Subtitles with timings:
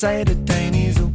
[0.00, 1.12] inside a tiny zoo.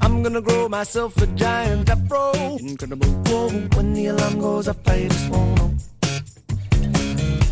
[0.00, 2.32] I'm gonna grow myself a giant afro.
[2.58, 3.06] Incredible.
[3.26, 5.70] Whoa, when the alarm goes off, I just won't know.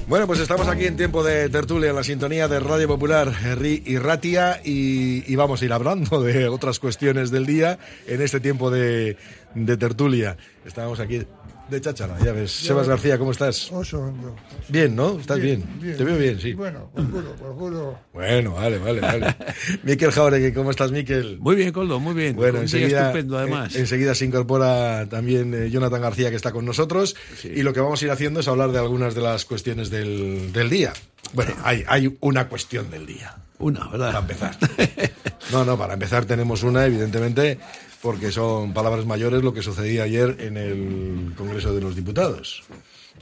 [0.09, 3.85] Bueno, pues estamos aquí en tiempo de tertulia en la sintonía de Radio Popular Ri
[3.87, 8.41] y Ratia y, y vamos a ir hablando de otras cuestiones del día en este
[8.41, 9.17] tiempo de,
[9.55, 10.37] de tertulia.
[10.67, 11.23] Estábamos aquí
[11.71, 12.51] de cháchara, ya ves.
[12.51, 13.71] Sebas García, ¿cómo estás?
[13.73, 14.35] Oso, ando.
[14.69, 15.19] Bien, ¿no?
[15.21, 15.63] ¿Estás bien?
[15.81, 16.53] Te veo bien, sí.
[16.53, 17.99] Bueno, por juro, por juro.
[18.13, 19.37] Bueno, vale, vale, vale.
[19.85, 21.39] Miquel Jauregui, ¿cómo estás, Miquel?
[21.41, 22.35] Muy bien, Coldo, muy bien.
[22.37, 23.75] Bueno, Un día enseguida, estupendo, además.
[23.75, 27.15] en- enseguida se incorpora también eh, Jonathan García, que está con nosotros.
[27.45, 30.53] Y lo que vamos a ir haciendo es hablar de algunas de las cuestiones del,
[30.53, 30.93] del día.
[31.33, 33.37] Bueno, hay, hay una cuestión del día.
[33.59, 34.07] Una, ¿verdad?
[34.13, 34.59] Para empezar.
[35.53, 37.59] No, no, para empezar tenemos una, evidentemente,
[38.01, 42.63] porque son palabras mayores lo que sucedía ayer en el Congreso de los Diputados,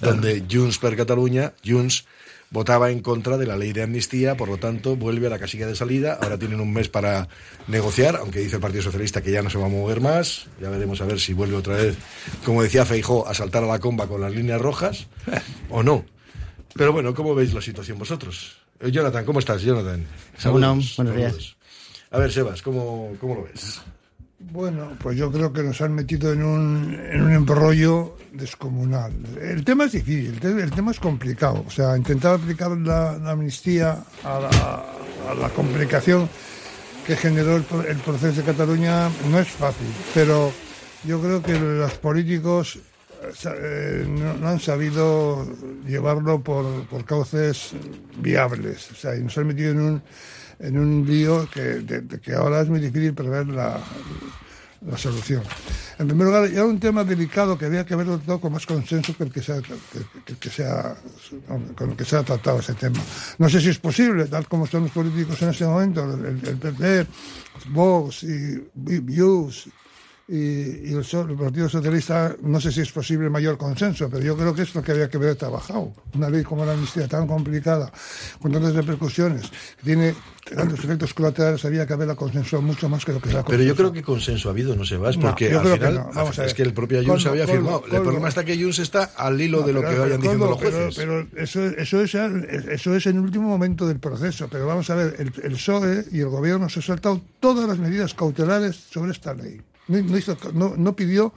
[0.00, 2.04] donde Junts per Catalunya, Junts,
[2.50, 5.66] votaba en contra de la ley de amnistía, por lo tanto vuelve a la casilla
[5.66, 6.18] de salida.
[6.20, 7.28] Ahora tienen un mes para
[7.66, 10.46] negociar, aunque dice el Partido Socialista que ya no se va a mover más.
[10.60, 11.96] Ya veremos a ver si vuelve otra vez,
[12.44, 15.06] como decía Feijó, a saltar a la comba con las líneas rojas
[15.70, 16.04] o no.
[16.74, 18.58] Pero bueno, ¿cómo veis la situación vosotros?
[18.80, 20.06] Eh, Jonathan, ¿cómo estás, Jonathan?
[20.44, 21.57] Bueno, buenos días.
[22.10, 23.80] A ver, Sebas, ¿cómo, cómo lo ves?
[24.40, 29.12] Bueno, pues yo creo que nos han metido en un, en un embrollo descomunal.
[29.42, 31.64] El tema es difícil, el, te- el tema es complicado.
[31.66, 34.40] O sea, intentar aplicar la, amnistía a
[35.34, 36.28] la, complicación
[37.06, 40.52] que generó el, el proceso de Cataluña no es fácil, pero
[41.04, 45.46] yo creo que los políticos eh, eh, no, no han sabido
[45.86, 47.72] llevarlo por, por cauces
[48.18, 48.92] viables.
[48.92, 50.02] O sea, y nos han metido en un,
[50.60, 53.78] en un lío que, de- de que ahora es muy difícil prever la,
[54.86, 55.42] la solución.
[55.98, 59.16] En primer lugar, era un tema delicado que había que haberlo tratado con más consenso
[59.16, 59.74] que el que se ha, que,
[60.24, 60.96] que- que se ha-
[61.76, 63.00] con el que se ha tratado ese tema.
[63.38, 66.56] No sé si es posible, tal como son los políticos en este momento, el, el
[66.56, 67.06] PP,
[67.70, 69.68] Vox y Views
[70.28, 74.22] y, y el, so- el Partido Socialista, no sé si es posible mayor consenso, pero
[74.22, 75.92] yo creo que es lo que había que haber trabajado.
[76.14, 77.90] Una ley como la amnistía tan complicada,
[78.40, 80.14] con tantas repercusiones, que tiene
[80.54, 83.62] tantos efectos colaterales, había que haberla consensuado mucho más que lo que se ha Pero
[83.62, 86.10] yo creo que consenso ha habido, no Sebas, No, porque al que final no.
[86.14, 87.82] Vamos a es que el propio Junts había firmado.
[87.90, 90.58] el problema está que Junts está al hilo de lo pero- que vayan diciendo los
[90.58, 90.94] jueces.
[90.94, 94.46] Pero, pero eso, eso, es, eso es en el último momento del proceso.
[94.50, 97.78] Pero vamos a ver, el, el PSOE y el gobierno se han saltado todas las
[97.78, 99.60] medidas cautelares sobre esta ley.
[99.88, 101.32] No, pidió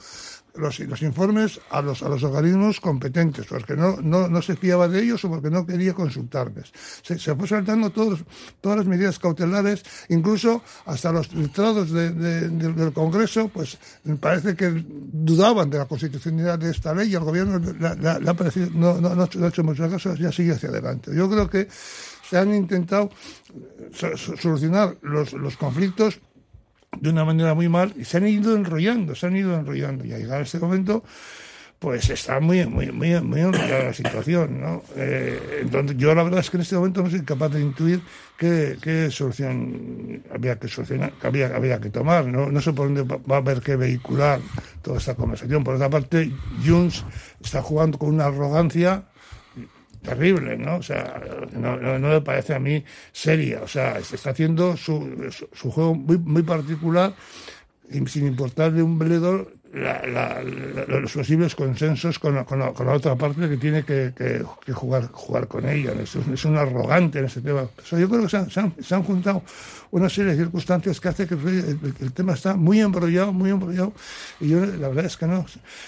[0.55, 5.01] los, informes a los, a los organismos competentes, porque no, no, no se fiaba de
[5.01, 6.73] ellos o porque no quería consultarles.
[7.01, 8.19] Se, se fue saltando todos,
[8.59, 13.77] todas las medidas cautelares, incluso hasta los letrados de- de- del- Congreso, pues
[14.19, 17.57] parece que dudaban de la constitucionalidad de esta ley y al gobierno
[18.19, 21.11] la- parecido, no, no, no ha hecho- mucho caso, ya sigue hacia adelante.
[21.15, 21.69] Yo creo que
[22.29, 23.09] se han intentado
[23.93, 26.19] so- solucionar los, los conflictos
[26.99, 30.05] de una manera muy mal y se han ido enrollando, se han ido enrollando.
[30.05, 31.03] Y a llegar a este momento,
[31.79, 34.83] pues está muy, muy, muy, muy enrollada la situación, ¿no?
[34.95, 38.01] Eh, entonces, yo la verdad es que en este momento no soy capaz de intuir
[38.37, 42.51] qué, solución había que solucionar, que había, había que tomar, ¿no?
[42.51, 44.39] No sé por dónde va va a haber que vehicular
[44.81, 45.63] toda esta conversación.
[45.63, 46.31] Por otra parte,
[46.63, 47.03] Junts
[47.43, 49.05] está jugando con una arrogancia
[50.01, 50.77] terrible, ¿no?
[50.77, 51.21] O sea,
[51.53, 53.61] no, me parece a mí seria.
[53.61, 57.13] O sea, se está haciendo su, su, juego muy, muy particular
[58.07, 60.43] sin importarle un bledo la- la-
[60.99, 65.07] los posibles consensos con con, con la otra parte que tiene que, que- que jugar,
[65.11, 65.93] jugar con ella.
[66.01, 67.61] Es, un- es un arrogante en ese tema.
[67.61, 69.43] O sea, yo creo que se han, se han- se han juntado
[69.91, 73.49] una serie de circunstancias que hace que el, el- el tema está muy embrollado, muy
[73.49, 73.93] embrollado,
[74.39, 75.45] y yo la verdad es que no,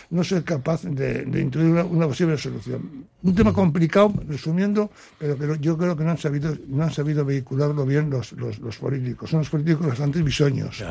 [0.09, 3.05] no soy capaz de, de intuir una, una posible solución.
[3.21, 7.23] Un tema complicado, resumiendo, pero que yo creo que no han sabido, no han sabido
[7.25, 9.29] vehicularlo bien los, los, los políticos.
[9.29, 10.81] Son los políticos bastante bisoños.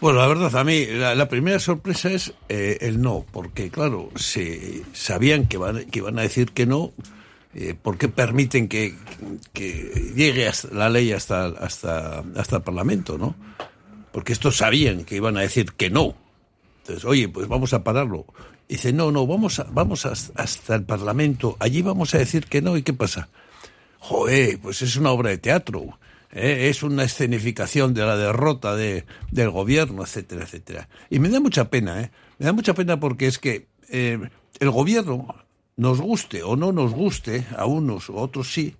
[0.00, 4.82] Bueno, la verdad, a mí la, primera sorpresa es eh, el no, porque claro, se
[4.94, 6.92] sabían que, van, que iban a decir que no,
[7.54, 8.94] eh, ¿por qué permiten que,
[9.52, 13.34] que llegue hasta- la ley hasta, hasta, hasta el Parlamento, no?
[14.12, 16.14] porque estos sabían que iban a decir que no.
[16.78, 18.24] Entonces, oye, pues vamos a pararlo.
[18.68, 22.76] Dice, no, no, vamos, a, vamos hasta el Parlamento, allí vamos a decir que no,
[22.76, 23.28] ¿y qué pasa?
[23.98, 25.98] Joder, pues es una obra de teatro,
[26.32, 26.68] ¿eh?
[26.68, 30.88] es una escenificación de la derrota de, del gobierno, etcétera, etcétera.
[31.10, 32.10] Y me da mucha pena, ¿eh?
[32.38, 34.18] Me da mucha pena porque es que eh,
[34.58, 35.34] el gobierno,
[35.76, 38.76] nos guste o no nos guste, a unos u otros sí,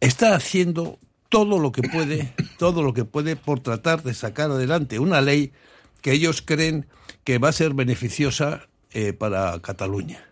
[0.00, 0.98] está haciendo
[1.28, 5.52] todo lo que puede, todo lo que puede por tratar de sacar adelante una ley
[6.00, 6.86] que ellos creen
[7.24, 10.24] que va a ser beneficiosa eh, para Cataluña.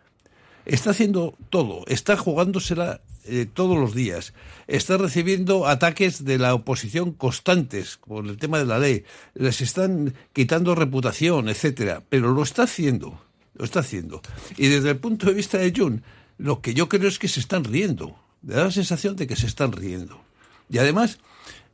[0.65, 4.34] Está haciendo todo, está jugándosela eh, todos los días,
[4.66, 9.04] está recibiendo ataques de la oposición constantes por el tema de la ley,
[9.34, 13.20] les están quitando reputación, etcétera, pero lo está haciendo,
[13.54, 14.22] lo está haciendo.
[14.56, 16.02] Y desde el punto de vista de Jun,
[16.38, 19.36] lo que yo creo es que se están riendo, me da la sensación de que
[19.36, 20.20] se están riendo.
[20.69, 21.19] Y además,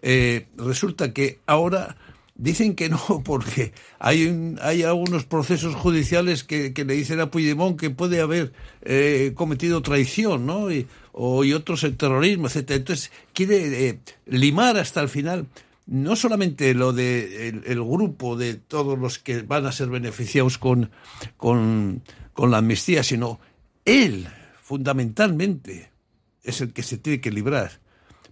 [0.03, 1.97] eh, resulta que ahora
[2.39, 7.91] dicen que no, porque hay, hay algunos procesos judiciales que, le dicen a Puigdemont que
[7.91, 8.53] puede haber
[8.83, 10.69] eh, cometido traición, ¿no?
[11.21, 12.79] O, y otros el terrorismo, etcétera.
[12.79, 15.47] Entonces, quiere eh, limar hasta el final
[15.87, 20.91] no solamente lo de el, grupo de todos los que van a ser beneficiados con,
[21.39, 22.03] con,
[22.35, 23.41] con la amnistía, sino
[23.87, 24.29] él,
[24.63, 25.91] fundamentalmente,
[26.45, 27.81] es el que se tiene que librar.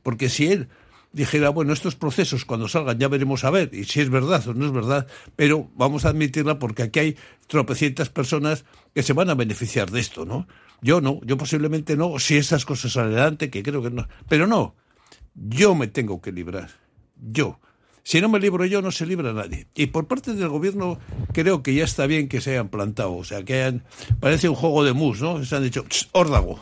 [0.03, 0.69] Porque si él
[1.13, 4.55] dijera, bueno, estos procesos cuando salgan ya veremos a ver, y si es verdad o
[4.55, 7.17] no es verdad, pero vamos a admitirla porque aquí hay
[7.47, 10.47] tropecientas personas que se van a beneficiar de esto, ¿no?
[10.83, 14.07] Yo no, yo posiblemente no, si esas cosas salen adelante, que creo que no.
[14.29, 14.75] Pero no,
[15.35, 16.71] yo me tengo que librar,
[17.21, 17.59] yo.
[18.07, 19.67] Si no me libro yo, no se libra nadie.
[19.75, 21.01] Y por parte del gobierno,
[21.33, 23.17] creo que ya está bien que se hayan plantado.
[23.17, 23.83] O sea, que hayan.
[24.21, 25.45] Parece un juego de mus, ¿no?
[25.45, 26.61] Se han dicho, órdago.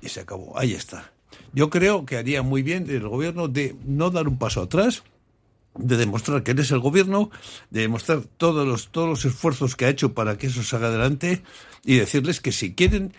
[0.00, 0.58] Y se acabó.
[0.58, 1.12] Ahí está.
[1.52, 5.02] Yo creo que haría muy bien el gobierno de no dar un paso atrás,
[5.76, 7.30] de demostrar que eres el gobierno,
[7.68, 11.42] de demostrar todos los, todos los esfuerzos que ha hecho para que eso salga adelante
[11.84, 13.12] y decirles que si quieren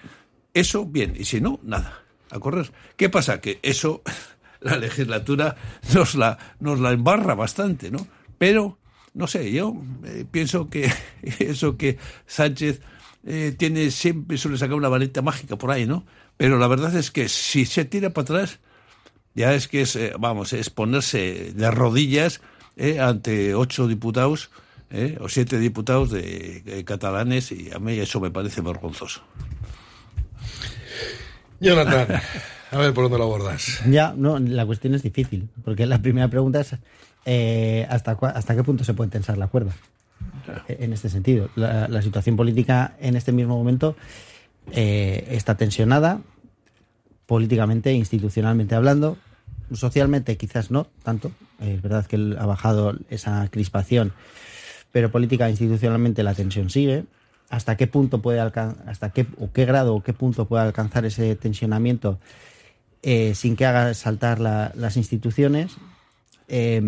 [0.54, 2.72] eso, bien, y si no, nada, a correr.
[2.96, 3.42] ¿Qué pasa?
[3.42, 4.02] Que eso
[4.62, 5.56] la legislatura
[5.94, 8.08] nos la, nos la embarra bastante, ¿no?
[8.38, 8.78] Pero,
[9.14, 9.76] no sé, yo
[10.06, 10.92] eh, pienso que
[11.40, 12.82] eso que Sánchez
[13.26, 16.06] eh, tiene siempre suele sacar una varita mágica por ahí, ¿no?
[16.38, 18.60] Pero la verdad es que si se tira para atrás,
[19.34, 22.42] ya es que es, eh, vamos, es ponerse de rodillas
[22.76, 24.52] eh, ante ocho diputados
[24.96, 29.22] eh, o siete diputados de, catalanes y a mí eso me parece vergonzoso.
[31.60, 32.22] Jonathan,
[32.72, 33.82] a ver por dónde lo abordas.
[33.90, 36.74] Ya, no, la cuestión es difícil, porque la primera pregunta es
[37.90, 39.74] ¿hasta, hasta qué punto se puede tensar la cuerda?
[40.68, 43.96] En este sentido, la situación política en este mismo momento
[44.72, 46.22] eh, está tensionada,
[47.28, 49.18] políticamente, institucionalmente hablando,
[49.74, 54.14] socialmente quizás no tanto, es verdad que ha bajado esa crispación,
[54.96, 57.04] pero política institucionalmente la tensión sigue.
[57.50, 61.04] ¿Hasta qué punto puede alcanzar, hasta qué o qué grado o qué punto puede alcanzar
[61.06, 62.18] ese tensionamiento
[63.04, 65.76] eh, sin que haga saltar las instituciones?
[66.48, 66.82] Eh,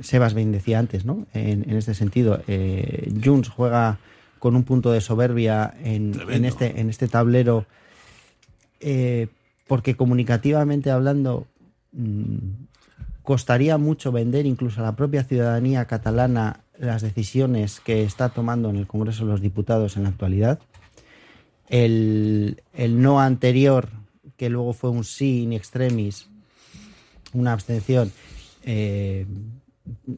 [0.00, 1.28] Sebas Ben decía antes, ¿no?
[1.32, 4.00] En, este sentido, eh, Junts juega
[4.40, 7.66] con un punto de soberbia en, este, en este tablero,
[8.80, 9.28] eh,
[9.68, 11.46] porque comunicativamente hablando
[11.92, 12.64] mm,
[13.22, 18.76] costaría mucho vender incluso a la propia ciudadanía catalana las decisiones que está tomando en
[18.76, 20.58] el Congreso los Diputados en la actualidad.
[21.68, 23.88] El, no anterior,
[24.36, 26.28] que luego fue un sí in extremis,
[27.32, 28.12] una abstención,
[28.64, 29.26] eh,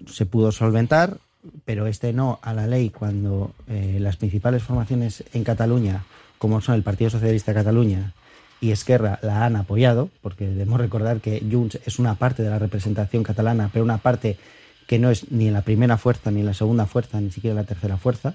[0.06, 1.18] se pudo solventar
[1.64, 6.04] pero este no a la ley cuando eh, las principales formaciones en Cataluña,
[6.38, 8.14] como son el Partido Socialista de Cataluña
[8.60, 12.58] y Esquerra, la han apoyado, porque debemos recordar que Junts es una parte de la
[12.58, 14.38] representación catalana, pero una parte
[14.86, 17.96] que no es ni la primera fuerza, ni la segunda fuerza, ni siquiera la tercera
[17.96, 18.34] fuerza,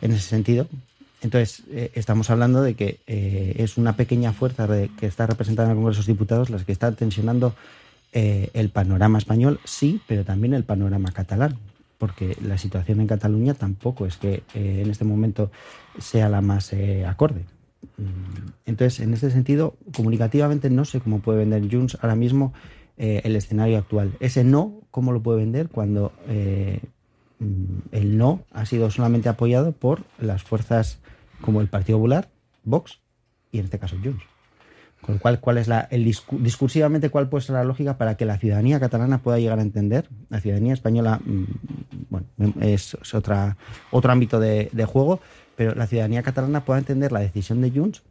[0.00, 0.66] en ese sentido.
[1.22, 4.68] Entonces, eh, estamos hablando de que eh, es una pequeña fuerza
[4.98, 7.54] que está representada en el Congreso de los Diputados las que están tensionando
[8.12, 11.58] el panorama español, sí, pero también el panorama catalán
[12.00, 15.50] porque la situación en Cataluña tampoco es que eh, en este momento
[15.98, 17.44] sea la más eh, acorde.
[17.98, 22.54] Mm, entonces, en este sentido, comunicativamente no sé cómo puede vender Junts ahora mismo
[22.96, 24.12] eh, el escenario actual.
[24.20, 30.02] Ese no, ¿cómo lo puede vender cuando mm, el no ha sido solamente apoyado por
[30.18, 30.98] las fuerzas
[31.40, 32.28] como el Partido Popular,
[32.64, 33.00] Vox
[33.52, 34.30] y en este caso Junts?
[35.00, 38.26] Con lo cual, ¿cuál es la, el discursivamente, cuál puede ser la lógica para que
[38.26, 40.08] la ciudadanía catalana pueda llegar a entender?
[40.28, 41.44] La ciudadanía española, mm,
[42.10, 42.26] bueno,
[42.60, 43.56] es, otra,
[43.90, 45.20] otro ámbito de, juego,
[45.56, 48.02] pero la ciudadanía catalana pueda entender la decisión de Junts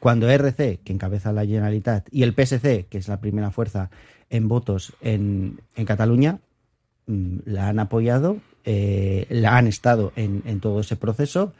[0.00, 3.90] cuando RC, que encabeza la Generalitat, y el PSC, que es la primera fuerza
[4.30, 6.40] en votos en, en Cataluña,
[7.06, 11.54] mm, la han apoyado, eh, la han estado en, en todo ese proceso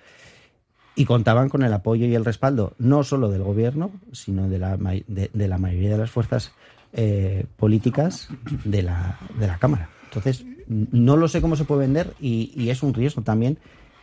[0.95, 4.77] y contaban con el apoyo y el respaldo no solo del gobierno, sino de la,
[4.77, 6.53] de, de la mayoría de las fuerzas
[6.93, 8.29] eh, políticas
[8.65, 9.91] de la, de la Cámara.
[10.05, 13.59] Entonces, no lo sé cómo se puede vender y es un riesgo también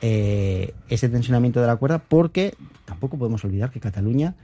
[0.08, 2.54] eh, ese tensionamiento de la cuerda porque
[2.86, 4.36] tampoco podemos olvidar que Cataluña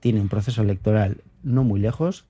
[0.00, 2.26] tiene un proceso electoral no muy lejos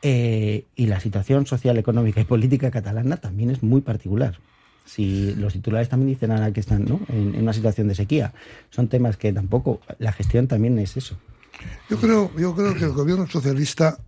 [0.00, 4.38] eh, y la situación social, económica y política catalana también es muy particular.
[4.86, 7.00] Si los titulares también dicen ahora que están ¿no?
[7.08, 8.32] en, en una situación de sequía,
[8.70, 11.18] son temas que tampoco, la gestión también es eso.
[11.90, 13.98] Yo creo, yo creo que el gobierno socialista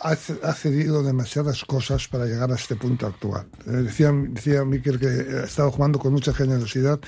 [0.00, 3.46] ha ce- ha cedido demasiadas cosas para llegar a este punto actual.
[3.66, 7.00] Eh, decía, decía Miquel que ha estado jugando con mucha generosidad.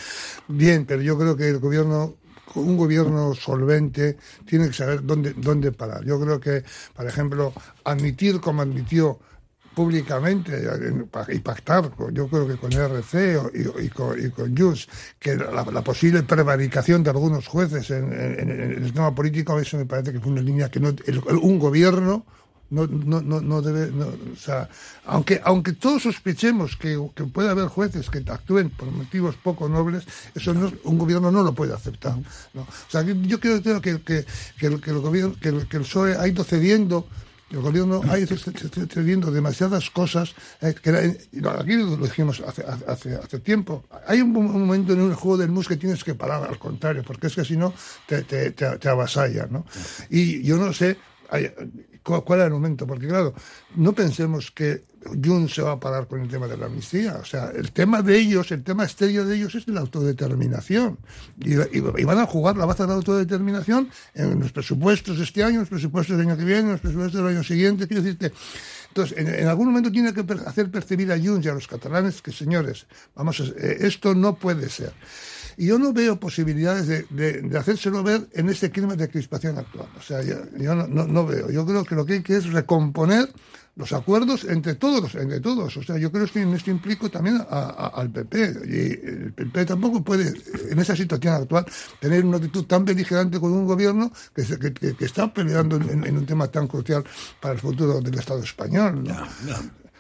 [0.49, 2.17] Bien, pero yo creo que el gobierno
[2.57, 6.05] un gobierno solvente tiene que saber dónde, dónde parar.
[6.05, 6.63] Yo creo que,
[6.95, 7.53] por ejemplo,
[7.85, 9.19] admitir como admitió
[9.75, 13.41] públicamente eh, y pactar, yo creo que con RC
[13.83, 14.87] y, con, y Junts,
[15.19, 19.87] que la, posible prevaricación de algunos jueces en, en- en el tema político, eso me
[19.87, 20.95] parece que fue una línea que no,
[21.43, 22.25] un gobierno
[22.71, 24.69] no, no, no, no debe, no, o sea,
[25.05, 30.05] aunque, aunque todos sospechemos que, que puede haber jueces que actúen por motivos poco nobles,
[30.35, 32.17] eso no, un gobierno no lo puede aceptar.
[32.55, 32.63] ¿no?
[32.63, 34.25] O sea, yo creo, creo que, que,
[34.59, 37.07] que el, que el gobierno, que el, que el PSOE ha ido cediendo
[37.51, 40.35] el gobierno ha ido cediendo demasiadas cosas.
[40.61, 43.85] eh, que aquí lo dijimos hace, hace, hace tiempo.
[44.07, 47.29] Hay un, momento en un juego del mus que tienes que parar, al contrario, porque
[47.29, 47.73] es que si no
[48.07, 49.47] te, te, te, avasalla.
[49.49, 49.67] ¿no?
[50.11, 50.97] Y yo no sé
[52.05, 53.35] cuál era el momento, porque claro,
[53.77, 54.85] no pensemos que
[55.23, 57.19] Jun se va a parar con el tema de la amnistía.
[57.21, 60.99] O sea, el tema de ellos, el tema estrella de ellos es la autodeterminación.
[61.41, 61.57] Y,
[62.05, 65.69] van a jugar la baza de la autodeterminación en los presupuestos de este año, los
[65.69, 67.87] presupuestos del año que viene, en los presupuestos del año siguiente.
[67.87, 68.33] Quiero decirte,
[68.89, 72.33] entonces, en, algún momento tiene que hacer percibir a Junts y a los catalanes que,
[72.33, 74.93] señores, vamos, a- eh, esto no puede ser.
[75.57, 79.59] Y yo no veo posibilidades de, de- de hacérselo ver en este clima de crispación
[79.59, 79.89] actual.
[79.99, 81.51] O sea, yo, no, no- veo.
[81.51, 83.29] Yo creo que lo que hay que es recomponer
[83.77, 85.77] los acuerdos entre todos, entre todos.
[85.77, 88.39] O sea, yo creo que esto implico también a- al PP.
[88.67, 90.33] Y el PP tampoco puede,
[90.71, 91.67] en esa situación actual,
[92.01, 96.25] tener una actitud tan beligerante con un gobierno que, se- que- está peleando en, un
[96.27, 97.05] tema tan crucial
[97.41, 99.03] para el futuro del Estado español.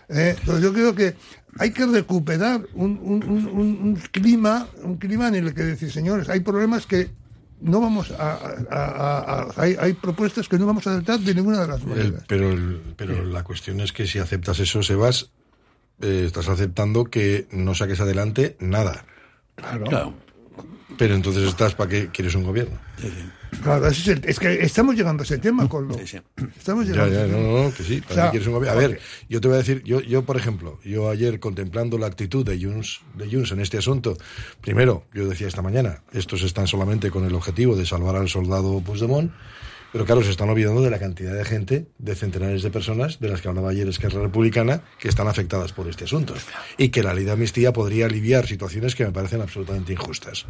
[0.08, 1.14] Eh, entonces yo creo que
[1.58, 5.90] hay que recuperar un, un- un- un- un clima, un clima en el que decir,
[5.90, 7.10] señores, hay problemas que
[7.60, 8.38] no vamos a, a-
[8.70, 11.86] a- a- hay, hay propuestas que no vamos a aceptar de ninguna de las El-
[11.88, 12.24] maneras.
[12.28, 15.30] pero el- pero la cuestión es que si aceptas eso, Sebas,
[16.00, 19.04] eh, estás aceptando que no saques adelante nada.
[19.54, 19.84] Claro.
[19.86, 20.14] Claro.
[20.98, 22.78] Pero entonces estás para qué quieres un gobierno.
[23.62, 25.94] Claro, es, el- es que estamos llegando a ese tema con lo.
[25.94, 26.18] Sí, sí.
[26.56, 27.14] Estamos Ya, llegando.
[27.14, 27.48] ya, a ese no, tema.
[27.58, 28.00] no, no, que sí.
[28.00, 28.78] ¿Para O sea, un gobierno?
[28.78, 32.06] A ver, yo te voy a decir, yo, yo por ejemplo, yo ayer contemplando la
[32.06, 34.16] actitud de Junts, de Junts en este asunto,
[34.60, 38.80] primero, yo decía esta mañana, estos están solamente con el objetivo de salvar al soldado
[38.80, 39.32] Puigdemont,
[39.94, 43.28] pero claro, se están olvidando de la cantidad de gente, de centenares de personas, de
[43.28, 46.34] las que hablaba ayer Esquerra Republicana, que están afectadas por este asunto.
[46.76, 50.46] Y que la ley de amnistía podría aliviar situaciones que me parecen absolutamente injustas.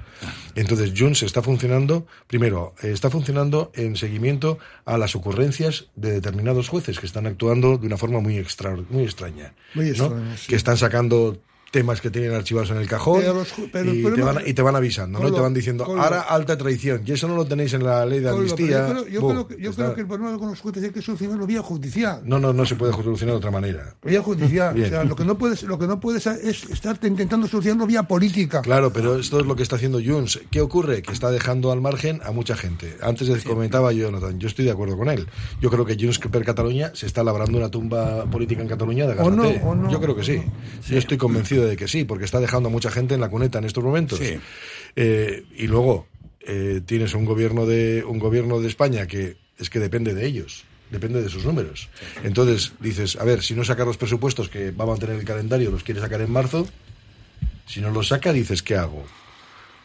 [0.55, 6.99] Entonces, Junts está funcionando, primero, está funcionando en seguimiento a las ocurrencias de determinados jueces
[6.99, 9.53] que están actuando de una forma muy, extra, muy extraña.
[9.75, 10.07] Muy ¿no?
[10.07, 10.47] extraña, sí.
[10.49, 11.39] Que están sacando
[11.75, 14.62] temas que tienen archivados en el cajón Pero los pero y, te van, y te
[14.62, 15.25] van avisando, ¿no?
[15.25, 17.45] Con Y te lo- van diciendo, con lo- ahora alta traición, y eso no lo
[17.45, 18.87] tenéis en la ley de lo- amnistía.
[18.87, 20.90] pero yo, creo, yo creo que, yo creo que el problema con los jueces hay
[20.90, 22.21] que solucionarlo vía judicial.
[22.25, 23.95] No, no, no se puede solucionar de otra manera.
[24.04, 24.81] Vía judicial.
[24.81, 28.04] O sea, lo que no puedes, lo que no puedes es estar intentando solucionarlo vía
[28.04, 28.62] política.
[28.62, 30.40] Claro, pero esto es lo que está haciendo Junts.
[30.52, 31.02] ¿Qué ocurre?
[31.02, 32.97] Que está dejando al margen a mucha gente.
[33.02, 35.26] Antes les comentaba yo, Jonathan, yo estoy de acuerdo con él.
[35.61, 39.14] Yo creo que Junts per Cataluña se está labrando una tumba política en Cataluña de
[39.21, 40.37] O no, o no, Yo creo que sí.
[40.37, 40.52] no.
[40.88, 43.59] Yo estoy convencido de que sí, porque está dejando a mucha gente en la cuneta
[43.59, 44.18] en estos momentos.
[44.18, 44.38] Sí.
[44.97, 46.06] Eh, y luego
[46.40, 50.64] eh, tienes un gobierno de un gobierno de España que es que depende de ellos.
[50.90, 51.88] Depende de sus números.
[52.23, 55.71] Entonces dices, a ver, si no saca los presupuestos que va a mantener el calendario,
[55.71, 56.68] los quiere sacar en marzo,
[57.66, 59.04] si no los saca, dices, ¿qué hago?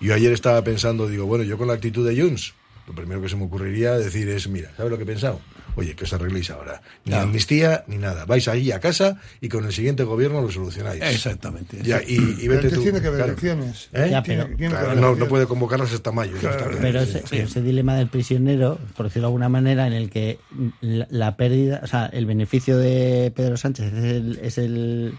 [0.02, 2.54] Yo ayer estaba pensando, digo, bueno, yo con la actitud de Junts,
[2.88, 5.40] lo primero que se me ocurriría decir es, mira, ¿sabes lo que he pensado?
[5.76, 6.82] Oye, que os arregléis ahora.
[7.06, 7.24] Ni Claro.
[7.28, 8.26] amnistía ni nada.
[8.26, 11.02] Vais ahí a casa y con el siguiente gobierno lo solucionáis.
[11.02, 11.78] Exactamente.
[11.84, 12.82] Ya, y, vete tú.
[12.84, 13.32] tiene que haber Claro.
[13.34, 13.90] elecciones.
[13.94, 14.08] ¿Eh?
[14.12, 16.34] Ya, Tiene- pero- tiene que Claro, haber no, no puede convocarlas hasta mayo.
[16.82, 20.40] Pero ese, pero ese dilema del prisionero, por decirlo de alguna manera, en el que
[20.82, 25.14] la, la pérdida, o sea, el beneficio de Pedro Sánchez es el, es el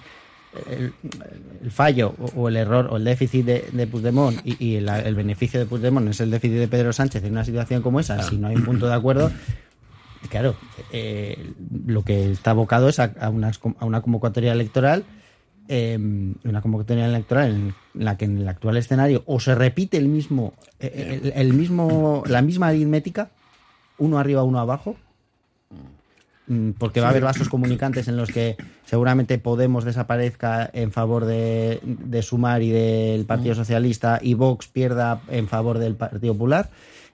[0.69, 0.92] el,
[1.62, 4.99] el fallo o, o el error o el déficit de, de Puigdemont y, y la-
[4.99, 8.21] el beneficio de Puigdemont es el déficit de Pedro Sánchez en una situación como esa,
[8.25, 9.30] si no hay un punto de acuerdo,
[10.28, 10.54] claro,
[10.92, 11.52] eh,
[11.86, 15.04] lo que está abocado es a, a unas com- a una convocatoria electoral,
[15.68, 15.96] eh,
[16.44, 17.74] una convocatoria electoral en
[18.04, 22.22] la que en el actual escenario o se repite el mismo, eh, el, el mismo,
[22.26, 23.30] la misma aritmética,
[23.98, 24.96] uno arriba, uno abajo,
[26.48, 31.24] mm, porque va a haber vasos comunicantes en los que seguramente Podemos desaparezca en favor
[31.24, 36.70] de, de Sumar y del Partido Socialista y Vox pierda en favor del Partido Popular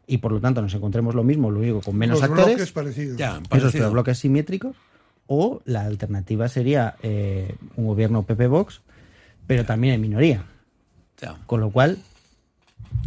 [0.06, 2.72] y por lo tanto nos encontremos lo mismo, lo único con menos Los actores bloques
[2.72, 3.16] parecidos.
[3.16, 3.70] Ya, esos parecido.
[3.70, 4.76] tres bloques simétricos,
[5.26, 8.80] o la alternativa sería eh, un gobierno PP-Vox,
[9.46, 10.44] pero también en minoría.
[11.20, 11.98] Ya, Con lo cual,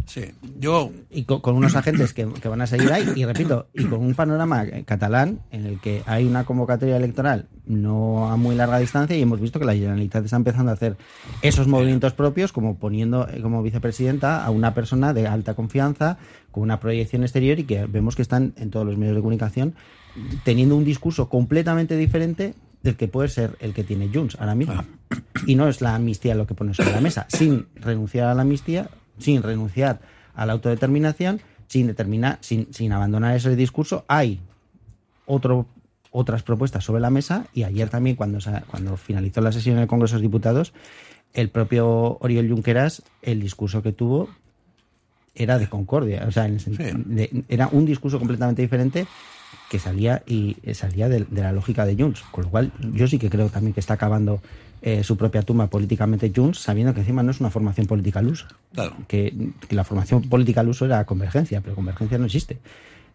[0.06, 0.22] sí.
[0.58, 3.84] Yo, y co- con, unos agentes que, que van a seguir ahí, y repito, y
[3.84, 8.78] con un panorama catalán en el que hay una convocatoria electoral no a muy larga
[8.78, 10.96] distancia y hemos visto que la Generalitat está empezando a hacer
[11.42, 16.18] esos movimientos propios, como poniendo eh, como vicepresidenta a una persona de alta confianza,
[16.50, 19.74] con una proyección exterior y que vemos que están en todos los medios de comunicación
[20.44, 24.82] teniendo un discurso completamente diferente del que puede ser el que tiene Junts ahora mismo.
[25.46, 28.42] Y no es la amnistía lo que pone sobre la mesa, sin renunciar a la
[28.42, 30.00] amnistía, sin renunciar
[30.34, 34.40] a la autodeterminación, sin determinar, sin, sin abandonar ese discurso, hay
[35.26, 35.66] otro,
[36.10, 39.88] otras propuestas sobre la mesa y ayer también cuando, cuando finalizó la sesión en el
[39.88, 40.72] Congreso de los Diputados,
[41.32, 44.28] el propio Oriol Junqueras, el discurso que tuvo
[45.34, 46.72] era de concordia, o sea, en el Sí.
[46.76, 49.06] de- era un discurso completamente diferente
[49.70, 53.06] que salía y eh, salía de, de la lógica de Junts, con lo cual yo
[53.06, 54.42] sí que creo también que está acabando
[54.82, 58.28] eh, su propia tumba políticamente Junts, sabiendo que encima no es una formación política al
[58.28, 58.96] uso, claro.
[59.06, 62.58] que, que la formación política al uso era convergencia, pero convergencia no existe.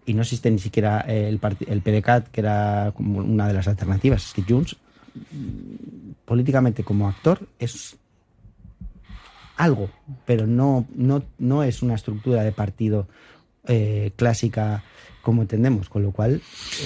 [0.06, 3.68] Y no existe ni siquiera eh, el, el PDCAT, que era como una de las
[3.68, 4.26] alternativas.
[4.26, 4.78] Es que Junts,
[5.16, 7.98] mm, políticamente como actor, es
[9.58, 9.90] algo,
[10.26, 13.08] pero no, no, no es una estructura de partido
[13.68, 14.84] eh, clásica
[15.26, 16.40] como entendemos, con lo cual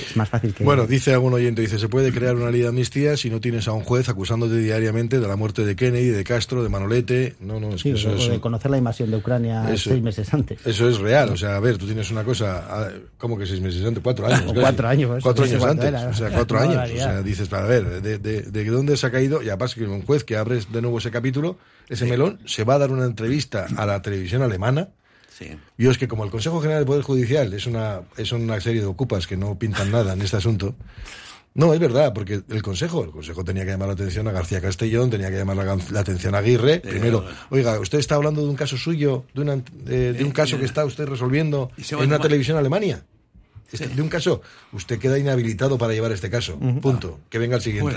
[0.10, 0.64] es más fácil que...
[0.64, 3.68] Bueno, dice algún oyente, dice, se puede crear una ley de amnistía si no tienes
[3.68, 7.36] a un juez acusándote diariamente de la muerte de Kennedy, de Castro, de Manolete.
[7.42, 8.30] No, no, es Sí, que eso o es...
[8.30, 10.66] de conocer la invasión de Ucrania Eso- seis meses antes.
[10.66, 13.60] Eso es real, o sea, a ver, tú tienes una cosa, ah, ¿cómo que seis
[13.62, 14.02] meses antes?
[14.02, 14.42] Cuatro años.
[14.48, 14.54] Casi.
[14.60, 16.08] cuatro años, Cuatro años antes, era.
[16.08, 16.90] o sea, cuatro años.
[16.92, 19.44] O sea, dices, para ver, de, de, de dónde se ha caído?
[19.44, 21.58] Y aparte que un juez que abres de nuevo ese capítulo,
[21.90, 24.90] ese melón, se va a dar una entrevista a la televisión alemana.
[25.40, 25.58] Sí.
[25.78, 28.82] Yo es que como el Consejo General del Poder Judicial es una, es una serie
[28.82, 30.76] de ocupas que no pintan nada en este asunto,
[31.56, 34.62] no, es verdad, porque el Consejo, el Consejo tenía que llamar la atención a García
[34.62, 36.80] Castellón, tenía que llamar la, la atención a Aguirre.
[36.80, 40.58] Primero, oiga, usted está hablando de un caso suyo, de, una- de- de un caso
[40.60, 41.72] que está usted resolviendo
[42.04, 43.04] en una televisión Alemania.
[43.72, 44.42] Este- De un caso,
[44.74, 46.58] usted queda inhabilitado para llevar este caso.
[46.82, 47.20] Punto.
[47.30, 47.96] Que venga el siguiente.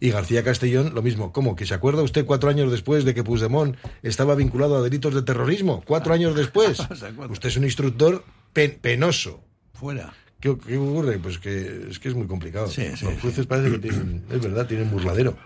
[0.00, 1.32] Y García Castellón, lo mismo.
[1.32, 1.56] ¿Cómo?
[1.56, 5.22] ¿Que se acuerda usted cuatro años después de que Puigdemont estaba vinculado a delitos de
[5.22, 5.82] terrorismo?
[5.86, 6.78] Cuatro años después.
[7.30, 9.42] Usted es un instructor pen- penoso.
[9.74, 10.12] Fuera.
[10.40, 11.18] ¿Qué, qué ocurre?
[11.18, 12.66] Pues que es que es muy complicado.
[12.68, 15.36] Sí, sí, Los jueces parece que tienen, es verdad, tienen burladero.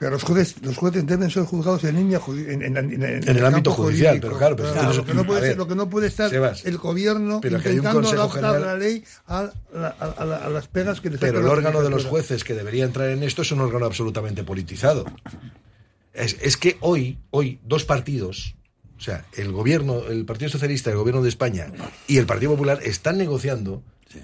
[0.00, 3.44] Pero los jueces, los jueces deben ser juzgados en línea en, en- en- en el
[3.44, 4.26] ámbito judicial, jurídico.
[4.28, 6.06] pero claro, pero Claro, eso- lo, que no puede ver, ser, lo que no puede
[6.08, 10.48] estar Sebas, el gobierno intentando adaptar General- la ley a, la- a- a la- a
[10.48, 13.42] las pegas que le Pero el órgano de los jueces que debería entrar en esto
[13.42, 15.04] es un órgano absolutamente politizado.
[16.14, 18.54] Es, es que hoy, hoy, dos partidos,
[18.98, 21.66] o sea, el gobierno, el Partido Socialista, el gobierno de España
[22.08, 24.18] y el Partido Popular están negociando Sí.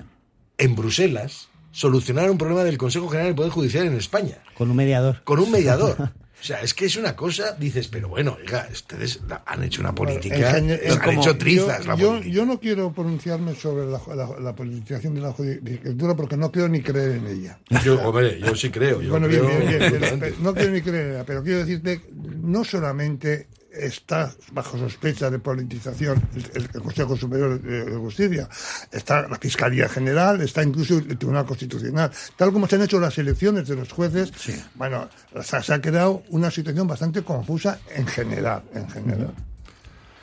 [0.58, 1.48] en Bruselas
[1.80, 5.22] solucionar un problema del Consejo General del Poder Judicial en España, Con un mediador.
[5.24, 5.96] con un mediador.
[6.38, 9.94] O sea, es que es una cosa, dices, pero bueno, oiga, ustedes han hecho una
[9.94, 10.68] política, han
[11.02, 12.34] como- hecho trizas yo, la yo, política.
[12.34, 16.68] yo no quiero pronunciarme sobre la, la- la politización de la judicatura porque no quiero
[16.68, 17.58] ni creer en ella.
[17.82, 19.00] Yo, hombre, yo sí creo.
[19.00, 21.60] Yo bueno, bien, creo bien, bien, bien, no quiero ni creer en ella, pero quiero
[21.60, 22.02] decirte,
[22.42, 28.48] no solamente está bajo sospecha de politización el, el Consejo Superior de Justicia,
[28.90, 32.10] está la Fiscalía General, está incluso el Tribunal Constitucional.
[32.36, 34.32] Tal como se han hecho las elecciones de los jueces,
[34.74, 35.08] bueno,
[35.42, 39.34] se, se ha creado una situación bastante confusa en general, en general.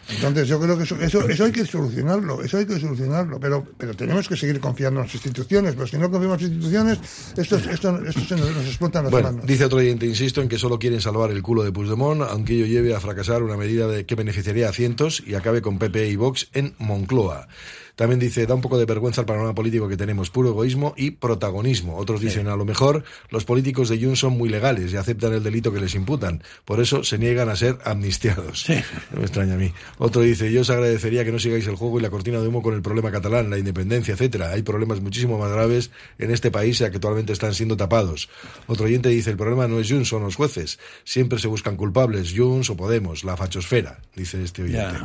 [0.10, 3.66] Entonces yo creo que eso, eso, eso hay que solucionarlo, eso hay que solucionarlo, pero,
[3.78, 7.00] pero tenemos que seguir confiando en las instituciones, porque si no confiamos en las instituciones,
[7.38, 9.46] esto, esto, esto se nos, nos explotan las Bueno, manos.
[9.46, 12.66] dice otro oyente, insisto en que solo quieren salvar el culo de Puigdemont, aunque ello
[12.66, 16.16] lleve a fracasar una medida de, que beneficiaría a cientos y acabe con PP y
[16.16, 17.48] Vox en Moncloa.
[17.96, 21.12] También dice, da un poco de vergüenza el panorama político que tenemos, puro egoísmo y
[21.12, 21.98] protagonismo.
[21.98, 25.44] Otros dicen, a lo mejor los políticos de Jun son muy legales y aceptan el
[25.44, 26.42] delito que les imputan.
[26.66, 28.66] Por eso se niegan a ser amnistiados.
[29.12, 29.72] No me extraña a mí.
[30.00, 32.64] Otro dice, yo os agradecería que no sigáis el juego y la cortina de humo
[32.64, 34.52] con el problema catalán, la independencia, etcétera.
[34.52, 38.30] Hay problemas muchísimo más graves en este país que actualmente están siendo tapados.
[38.66, 40.80] Otro oyente dice, el problema no es Junts, son los jueces.
[41.04, 45.00] Siempre se buscan culpables, Junts o Podemos, la fachosfera, dice este oyente.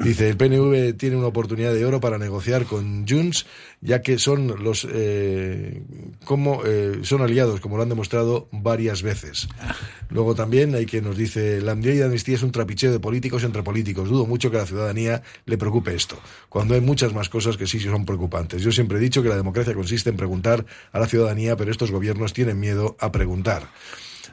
[0.00, 3.46] Dice, el PNV tiene una oportunidad de oro para negociar con Junts,
[3.80, 5.82] ya que son los eh,
[6.24, 9.48] como eh, son aliados, como lo han demostrado varias veces.
[10.08, 13.00] Luego también hay quien nos dice, la amnistía y la amnistía es un trapicheo de
[13.00, 14.08] políticos entre políticos.
[14.08, 17.66] Dudo mucho que a la ciudadanía le preocupe esto, cuando hay muchas más cosas que
[17.66, 18.62] sí son preocupantes.
[18.62, 21.90] Yo siempre he dicho que la democracia consiste en preguntar a la ciudadanía, pero estos
[21.90, 23.68] gobiernos tienen miedo a preguntar.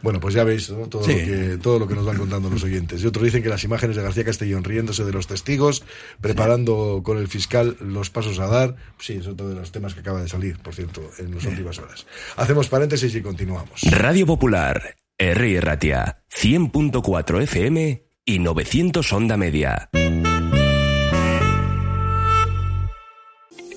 [0.02, 0.88] Bueno, pues ya veis ¿no?
[0.88, 1.12] todo, Sí.
[1.14, 3.04] lo que, todo lo que nos van contando los oyentes.
[3.04, 5.84] Y otros dicen que las imágenes de García Castellón riéndose de los testigos,
[6.22, 8.76] preparando con el fiscal los pasos a dar.
[9.00, 11.78] Sí, es otro de los temas que acaba de salir, por cierto, en las últimas
[11.80, 12.06] horas.
[12.38, 13.82] Hacemos paréntesis y continuamos.
[13.90, 15.62] Radio Popular, R.
[15.62, 19.90] Ratia, 100.4 FM y 900 Onda Media.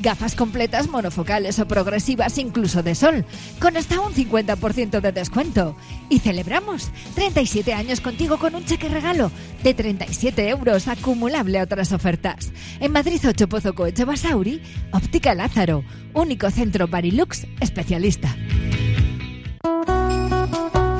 [0.00, 3.24] Gafas completas monofocales o progresivas incluso de sol,
[3.58, 5.76] con hasta un 50% de descuento.
[6.08, 9.32] Y celebramos 37 años contigo con un cheque regalo
[9.62, 12.52] de 37 euros acumulable a otras ofertas.
[12.80, 15.82] En Madrid 8 Pozo Coeche Basauri, Óptica Lázaro,
[16.14, 18.34] único centro Barilux especialista.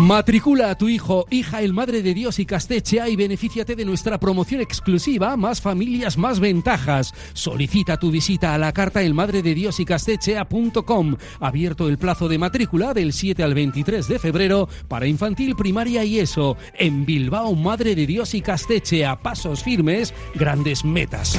[0.00, 4.18] Matricula a tu hijo, hija el Madre de Dios y Castechea y benefíciate de nuestra
[4.18, 7.12] promoción exclusiva Más familias, más ventajas.
[7.34, 11.16] Solicita tu visita a la carta el Madre de Dios y Castechea.com.
[11.38, 16.18] Abierto el plazo de matrícula del 7 al 23 de febrero para infantil, primaria y
[16.18, 16.56] eso.
[16.78, 19.20] En Bilbao, Madre de Dios y Castechea.
[19.20, 21.38] Pasos firmes, grandes metas.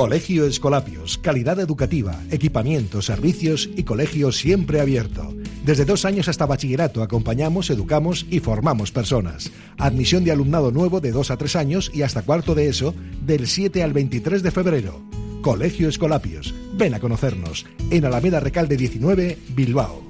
[0.00, 5.34] Colegio Escolapios, calidad educativa, equipamiento, servicios y colegio siempre abierto.
[5.62, 9.50] Desde dos años hasta bachillerato acompañamos, educamos y formamos personas.
[9.76, 13.46] Admisión de alumnado nuevo de dos a tres años y hasta cuarto de eso del
[13.46, 15.02] 7 al 23 de febrero.
[15.42, 16.54] Colegio Escolapios.
[16.72, 20.09] Ven a conocernos en Alameda Recalde 19, Bilbao.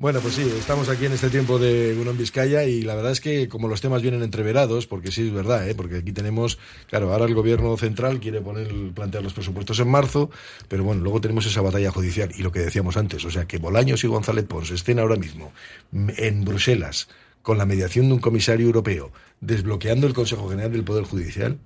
[0.00, 3.20] Bueno, pues sí, estamos aquí en este tiempo de Gunón Vizcaya y la verdad es
[3.20, 5.74] que como los temas vienen entreverados, porque sí es verdad, ¿eh?
[5.74, 6.58] porque aquí tenemos,
[6.88, 10.30] claro, ahora el gobierno central quiere poner, plantear los presupuestos en marzo,
[10.68, 13.58] pero bueno, luego tenemos esa batalla judicial y lo que decíamos antes, o sea, que
[13.58, 15.52] Bolaños y González Pons estén ahora mismo
[15.92, 17.08] en Bruselas
[17.42, 21.58] con la mediación de un comisario europeo, desbloqueando el Consejo General del Poder Judicial.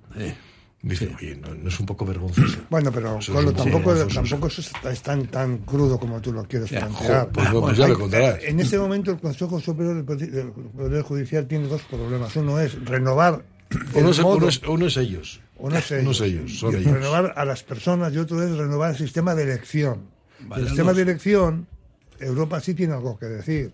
[0.87, 2.59] Dice, oye, ¿no, no es un poco vergonzoso?
[2.69, 6.81] Bueno, pero Colo, tampoco, tampoco eso es, tan, tan crudo como tú lo quieres Ya,
[6.81, 7.25] plantear.
[7.25, 8.43] jo, pues no, pues ya lo contarás.
[8.43, 12.35] En este momento el Consejo Superior del Poder- Judicial tiene dos problemas.
[12.35, 13.43] Uno es renovar
[13.95, 15.41] Uno es, modo- uno es- uno es ellos.
[15.57, 16.91] uno es ellos, Uno es ellos, son y ellos.
[16.93, 20.01] renovar a las personas y otro es renovar el sistema de elección.
[20.41, 21.67] Vale, el sistema de elección,
[22.19, 23.71] Europa sí tiene algo que decir.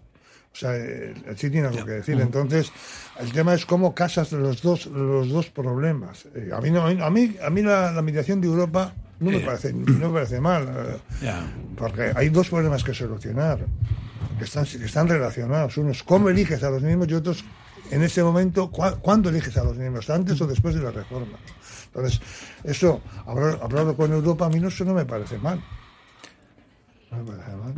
[0.54, 2.16] O sea, eh, sí tiene algo que decir.
[2.20, 2.72] Entonces,
[3.20, 6.26] el tema es cómo casas los dos, los dos problemas.
[6.36, 9.40] Eh, a mí, no, a mí, a mí la, la mediación de Europa no me
[9.46, 10.64] parece, no me parece mal.
[10.68, 10.98] eh,
[11.78, 13.66] porque hay dos problemas que solucionar,
[14.38, 15.78] que están, que están relacionados.
[15.78, 17.46] Uno es cómo eliges a los miembros y otros,
[17.90, 21.38] en ese momento, cua- cuándo eliges a los miembros, antes o después de la reforma.
[21.88, 22.20] Entonces,
[22.66, 25.62] eso, hablar, hablarlo con Europa, a mí no, eso no me parece mal.
[27.10, 27.74] No me parece mal.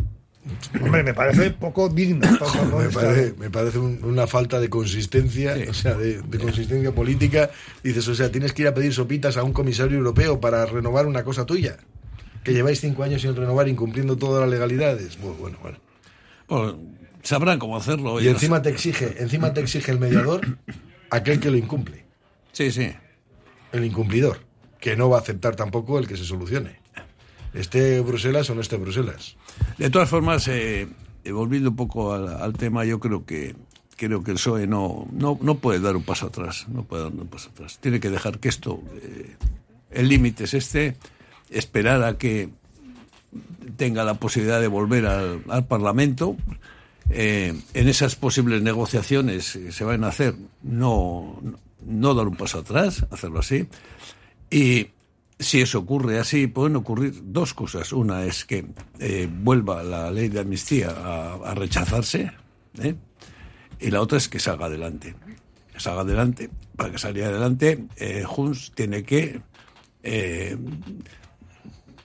[0.82, 2.28] Hombre, me parece poco digno.
[2.78, 7.50] Me parece, me parece un- una falta de consistencia, o sea, de, de consistencia política.
[7.84, 11.06] Dices, o sea, tienes que ir a pedir sopitas a un comisario europeo para renovar
[11.08, 11.78] una cosa tuya.
[12.44, 15.18] Que lleváis cinco años sin renovar, incumpliendo todas las legalidades.
[15.20, 15.78] Bueno, bueno, bueno.
[16.50, 16.80] Bueno,
[17.22, 18.20] sabrán cómo hacerlo.
[18.22, 20.42] Y encima te exige, encima te exige el mediador
[21.10, 22.04] aquel que lo incumple.
[22.52, 22.92] Sí, sí.
[23.72, 24.40] El incumplidor,
[24.82, 26.83] que no va a aceptar tampoco el que se solucione.
[27.54, 29.36] Esté Bruselas o no esté Bruselas.
[29.78, 30.88] De todas formas, eh,
[31.24, 33.56] eh, volviendo un poco al, tema, yo creo que
[33.96, 36.68] creo que el PSOE no, no, no puede dar un paso atrás.
[36.68, 37.78] No puede dar un paso atrás.
[37.80, 39.36] Tiene que dejar que esto, eh,
[39.92, 40.98] el límite es este,
[41.50, 42.50] esperar a que
[43.78, 46.36] tenga la posibilidad de volver al, Parlamento.
[47.10, 51.40] En esas posibles negociaciones que se van a hacer, no,
[51.86, 53.68] no dar un paso atrás, hacerlo así.
[54.50, 54.88] Y
[55.44, 57.94] si eso ocurre así, pueden ocurrir dos cosas.
[57.94, 58.66] Una es que
[59.00, 62.32] eh, vuelva la ley de amnistía a, rechazarse,
[62.82, 62.96] ¿eh?
[63.80, 65.16] y la otra es que salga adelante.
[65.72, 66.50] Que salga adelante.
[66.76, 69.42] Para que salga adelante, eh, Junts tiene que
[70.04, 70.58] eh,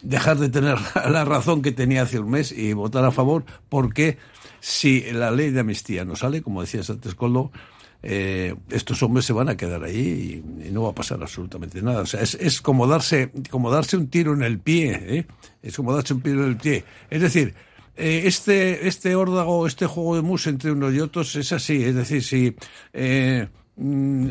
[0.03, 0.79] dejar de tener
[1.11, 4.19] la razón que tenía hace un mes y votar a favor, porque
[4.61, 7.51] si la ley de amnistía no sale, como decías antes, Coldo,
[8.03, 12.03] eh, estos hombres se van a quedar ahí y, no va a pasar absolutamente nada.
[12.03, 15.27] O sea, es, es como darse como darse un tiro en el pie, ¿eh?
[15.63, 16.85] Es como darse un tiro en el pie.
[17.11, 17.55] Es decir,
[17.97, 21.83] eh, este este órdago, este juego de mus entre unos y otros es así.
[21.83, 22.55] Es decir, si
[22.93, 24.31] eh, mm,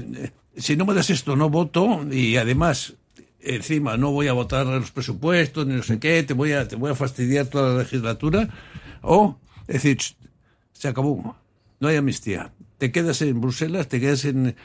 [0.56, 2.95] si no me das esto, no voto y además
[3.39, 6.75] encima no voy a votar los presupuestos ni no sé qué, te voy a te
[6.75, 8.49] voy a fastidiar toda la legislatura
[9.01, 9.97] o es decir,
[10.71, 11.36] se acabó.
[11.80, 12.51] No hay amnistía.
[12.77, 14.55] Te quedas en Bruselas, te quedas en,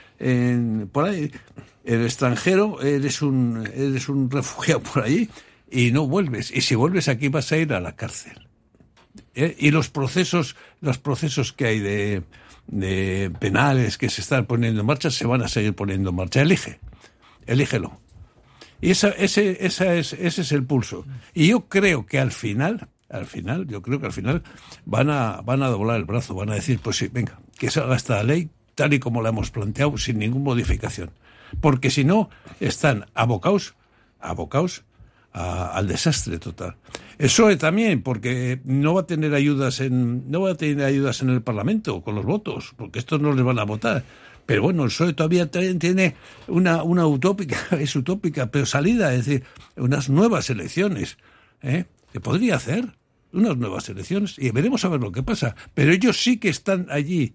[0.93, 1.31] por ahí,
[1.85, 5.31] el extranjero, eres un, eres un refugiado por ahí
[5.71, 6.51] y no vuelves.
[6.51, 8.49] Y si vuelves aquí vas a ir a la cárcel.
[9.35, 9.57] ¿Eh?
[9.59, 12.23] Y los procesos, los procesos que hay de,
[12.67, 16.43] de penales que se están poniendo en marcha se van a seguir poniendo en marcha.
[16.43, 16.81] Elige,
[17.47, 18.01] elígelo.
[18.81, 21.07] Y esa, ese, esa es, ese es el pulso.
[21.35, 24.43] Y yo creo que al final, al final, yo creo que al final
[24.85, 27.95] van a, van a doblar el brazo, van a decir, pues sí, venga, que salga
[27.95, 31.11] esta ley tal y como la hemos planteado, sin ninguna modificación.
[31.61, 33.77] Porque si no, están abocados,
[34.19, 34.83] abocados
[35.33, 36.75] al desastre total.
[37.19, 41.23] El PSOE también, porque no va a tener ayudas en, no va a tener ayudas
[41.23, 44.03] en el Parlamento con los votos, porque estos no les van a votar.
[44.45, 46.17] Pero bueno, el PSOE todavía tiene
[46.49, 49.45] una, una utópica, es utópica, pero salida, es decir,
[49.77, 51.17] unas nuevas elecciones.
[51.63, 51.85] ¿eh?
[52.13, 52.93] Que podría hacer
[53.33, 55.55] unas nuevas elecciones y veremos a ver lo que pasa.
[55.75, 57.35] Pero ellos sí que están allí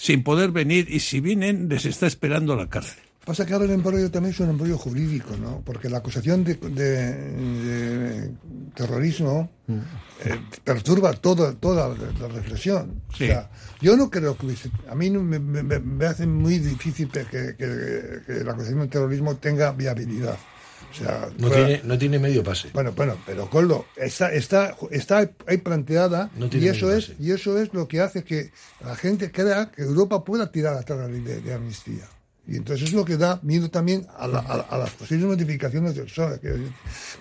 [0.00, 2.98] sin poder venir y si vienen les está esperando la cárcel.
[3.22, 5.60] Pasa que ahora el embrollo también es un embrollo jurídico, ¿no?
[5.64, 8.30] Porque la acusación de, de- de
[8.74, 13.02] terrorismo eh, perturba toda, toda la reflexión.
[13.12, 13.50] O sea,
[13.82, 17.26] yo no creo que hubiese- a mí no me, me- me- hace muy difícil que,
[17.26, 20.38] que- que- que la acusación de terrorismo tenga viabilidad.
[20.90, 22.68] O sea, No fuera- tiene, no tiene medio pase.
[22.74, 27.58] bueno, bueno, pero Coldo, está, está, está ahí planteada No y eso es y eso
[27.58, 28.50] es lo que hace que
[28.84, 32.04] la gente crea que Europa pueda tirar atrás la ley de, de amnistía.
[32.48, 35.94] Y entonces es lo que da miedo también a, la- a- a las posibles modificaciones
[35.94, 36.10] del
[36.48, 36.72] decir.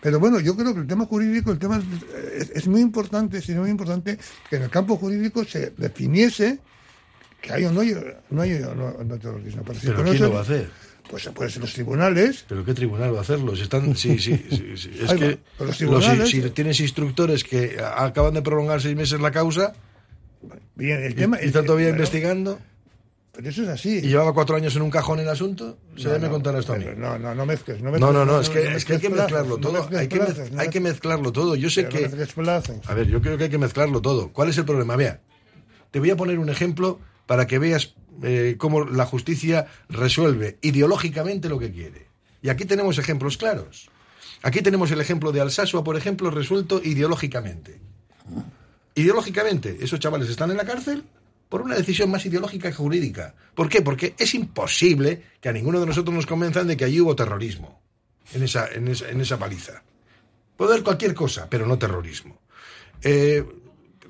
[0.01, 1.79] Pero bueno, yo creo que el tema jurídico, el tema
[2.34, 4.17] es, muy importante, es muy importante
[4.49, 6.58] que en el campo jurídico se definiese
[7.41, 7.95] que hay o no hay,
[8.32, 9.62] no hay no, no terrorismo.
[9.65, 10.69] Pero, si ¿Pero con quién lo va a hacer?
[11.10, 13.56] Pues, pues los tribunales ¿Pero qué tribunal va a hacerlo?
[13.56, 14.91] Si están, sí, sí, sí, sí.
[15.02, 19.32] Es que los tribunales- si, si tienes instructores que acaban de prolongar seis meses la
[19.32, 19.74] causa
[20.76, 22.60] Bien, el tema y están todavía investigando
[23.34, 23.98] Pero eso es así.
[23.98, 26.74] y llevaba cuatro años en un cajón el asunto, se No, debe no, contar esto
[26.74, 26.86] a mí.
[26.95, 27.82] No, no, no mezcles.
[27.82, 29.67] No, No, mezcles- no, no, es que, no es que hay que mezclarlo plazos, no
[29.67, 29.74] todo.
[29.80, 31.56] mezcles Hay que, mez- plazos, no hay que mezclarlo todo.
[31.56, 32.06] Yo sé no que.
[32.86, 34.30] A ver, yo creo que hay que mezclarlo todo.
[34.32, 34.95] ¿Cuál es el problema?
[34.95, 35.19] Vea,
[35.91, 41.49] te voy a poner un ejemplo para que veas eh, cómo la justicia resuelve ideológicamente
[41.49, 42.08] lo que quiere.
[42.41, 43.89] Y aquí tenemos ejemplos claros.
[44.41, 47.79] Aquí tenemos el ejemplo de Alsasua, por ejemplo, resuelto ideológicamente.
[48.95, 51.03] Ideológicamente, esos chavales están en la cárcel
[51.49, 53.34] por una decisión más ideológica que jurídica.
[53.55, 53.82] ¿Por qué?
[53.82, 57.82] Porque es imposible que a ninguno de nosotros nos convenzan de que allí hubo terrorismo
[58.34, 59.84] en esa, en esa, en esa paliza.
[60.55, 62.39] Puede haber cualquier cosa, pero no terrorismo.
[63.01, 63.43] Eh,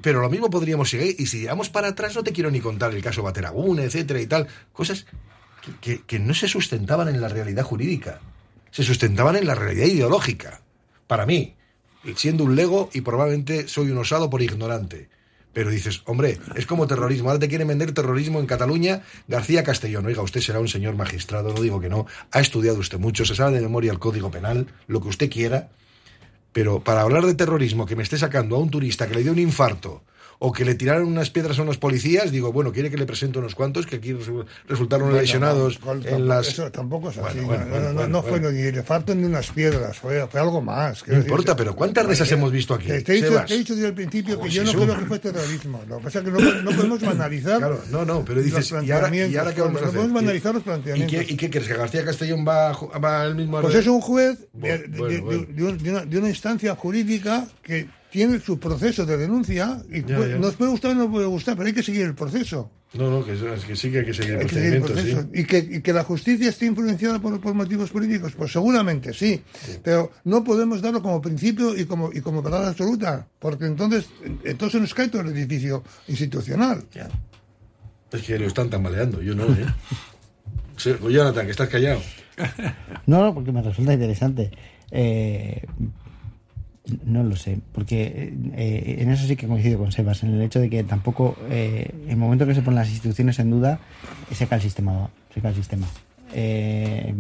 [0.02, 1.16] pero lo mismo podríamos seguir.
[1.20, 4.28] Y si vamos para atrás, no te quiero ni contar el caso Bateragún, etcétera y
[4.28, 4.48] tal.
[4.74, 5.06] Cosas
[5.62, 8.20] que, que- que no se sustentaban en la realidad jurídica.
[8.72, 10.62] Se sustentaban en la realidad ideológica.
[11.08, 11.56] Para mí,
[12.16, 15.10] siendo un lego y probablemente soy un osado por ignorante.
[15.52, 17.30] Pero dices, hombre, es como terrorismo.
[17.30, 19.02] Ahora te quieren vender terrorismo en Cataluña.
[19.28, 22.06] García Castellón, oiga, usted será un señor magistrado, no digo que no.
[22.32, 25.70] Ha estudiado usted mucho, se sabe de memoria el Código Penal, lo que usted quiera.
[26.52, 29.32] Pero para hablar de terrorismo que me esté sacando a un turista que le dio
[29.32, 30.04] un infarto
[30.41, 33.39] o que le tiraron unas piedras a unos policías, digo, bueno, quiere que le presente
[33.39, 36.47] unos cuantos que aquí resu- resultaron Bueno, lesionados no, en las...
[36.47, 37.39] Eso tampoco es así.
[37.41, 41.06] Bueno, bueno, no, fue ni el infarto ni unas piedras, fue, fue algo más.
[41.08, 42.88] No importa, pero ¿cuántas de esas hemos visto aquí?
[42.88, 45.06] Te, te he dicho, te he dicho desde el principio que yo no creo que
[45.06, 45.84] fue terrorismo.
[45.89, 47.58] Lo que pasa es que no, podemos banalizar.
[47.58, 49.97] Claro, no, no, pero los dices, ¿y ahora, ¿y ahora qué vamos a no hacer?
[49.99, 51.25] podemos ¿Y- banalizar los ¿Y planteamientos.
[51.25, 51.67] qué, y qué crees?
[51.67, 53.60] ¿Que García Castellón va, va al mismo...
[53.60, 60.02] Pues es un juez de una instancia jurídica que tiene su proceso de denuncia y
[60.04, 60.38] Ya, puede- ya.
[60.39, 62.72] nos puede gustar o no puede gustar, pero hay que seguir el proceso.
[62.93, 64.82] No, no, que, es que sí que hay que seguir el Hay que seguir el
[64.82, 65.34] procedimiento, proceso.
[65.34, 65.41] sí.
[65.41, 69.43] Y, que, y que la justicia esté influenciada por, por motivos políticos, pues seguramente sí.
[69.84, 74.08] Pero no podemos darlo como principio y como, y como verdad absoluta, porque entonces,
[74.43, 76.84] entonces nos cae todo el edificio institucional.
[78.12, 79.65] Es que lo están tambaleando, yo no, ¿eh?
[80.84, 82.02] Pues, Jonathan, que estás callado.
[83.06, 84.50] No, no, porque me resulta interesante.
[84.91, 85.62] Eh,
[87.06, 90.60] no lo sé, porque eh, en eso sí que coincido con Sebas, en el hecho
[90.60, 93.80] de que tampoco, eh, en el momento que se ponen las instituciones en duda,
[94.34, 95.10] se cae el sistema.
[95.34, 95.88] Se cae el sistema.
[96.34, 97.13] Eh,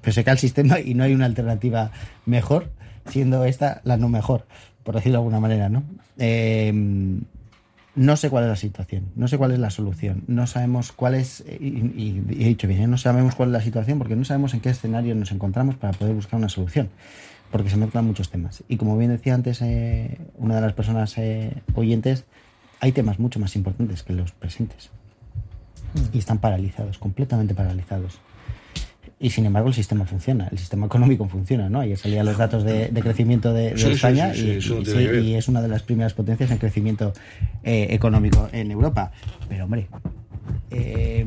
[0.00, 1.90] pero se cae el sistema y no hay una alternativa
[2.26, 2.70] mejor,
[3.10, 4.46] siendo esta la no mejor,
[4.84, 5.82] por decirlo de alguna manera, ¿no?
[6.18, 6.72] Eh,
[7.94, 11.14] no sé cuál es la situación, no sé cuál es la solución, no sabemos cuál
[11.16, 12.86] es, y, y- y he dicho bien, ¿eh?
[12.86, 15.92] no sabemos cuál es la situación porque no sabemos en qué escenario nos encontramos para
[15.94, 16.90] poder buscar una solución,
[17.50, 18.62] porque se mezclan muchos temas.
[18.68, 22.24] Y como bien decía antes eh, una de las personas eh, oyentes,
[22.80, 24.90] hay temas mucho más importantes que los presentes.
[26.12, 28.20] Y están paralizados, completamente paralizados.
[29.20, 31.80] Y sin embargo el sistema funciona, el sistema económico funciona, ¿no?
[31.80, 35.30] Ayer salían los datos de, de crecimiento de, de Sí, España sí, sí, y, y
[35.30, 37.12] y es una de las primeras potencias en crecimiento
[37.64, 39.10] eh, económico en Europa.
[39.48, 39.88] Pero hombre,
[40.70, 41.24] eh,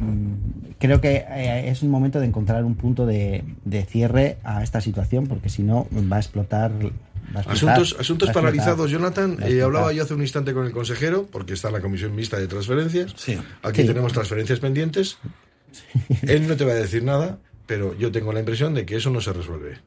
[0.80, 4.82] creo que eh, es un momento de encontrar un punto de, de cierre a esta
[4.82, 6.72] situación porque si no va a explotar.
[7.34, 9.38] Asuntos, asuntos paralizados, Jonathan.
[9.42, 12.48] Eh, hablaba yo hace un instante con el consejero, porque está la comisión mixta de
[12.48, 13.14] transferencias.
[13.64, 13.88] Aquí Sí.
[13.88, 15.18] tenemos transferencias pendientes.
[16.24, 19.10] Él no te va a decir nada, pero yo tengo la impresión de que eso
[19.12, 19.78] no se resuelve.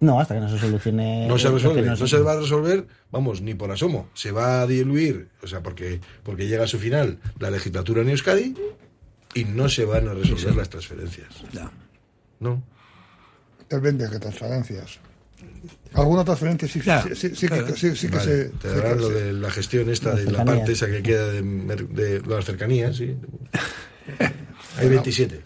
[0.00, 1.28] No, hasta que no se solucione.
[1.28, 4.08] No se resuelve, no se va a resolver, vamos, ni por asomo.
[4.14, 8.08] Se va a diluir, o sea, porque, porque llega a su final la legislatura en
[8.08, 8.54] Euskadi
[9.34, 11.28] y no se van a resolver las transferencias.
[12.40, 12.62] No.
[13.68, 14.98] Depende de qué transferencias.
[15.94, 17.66] Alguna transferencia sí, Claro, sí, sí- sí claro.
[17.66, 18.44] que, sí, sí que Vale, se...
[18.50, 21.42] te sí darán lo de la gestión esta, de la parte esa que queda de,
[21.42, 23.16] mer- de las cercanías, sí.
[24.18, 25.42] Hay Bueno, 27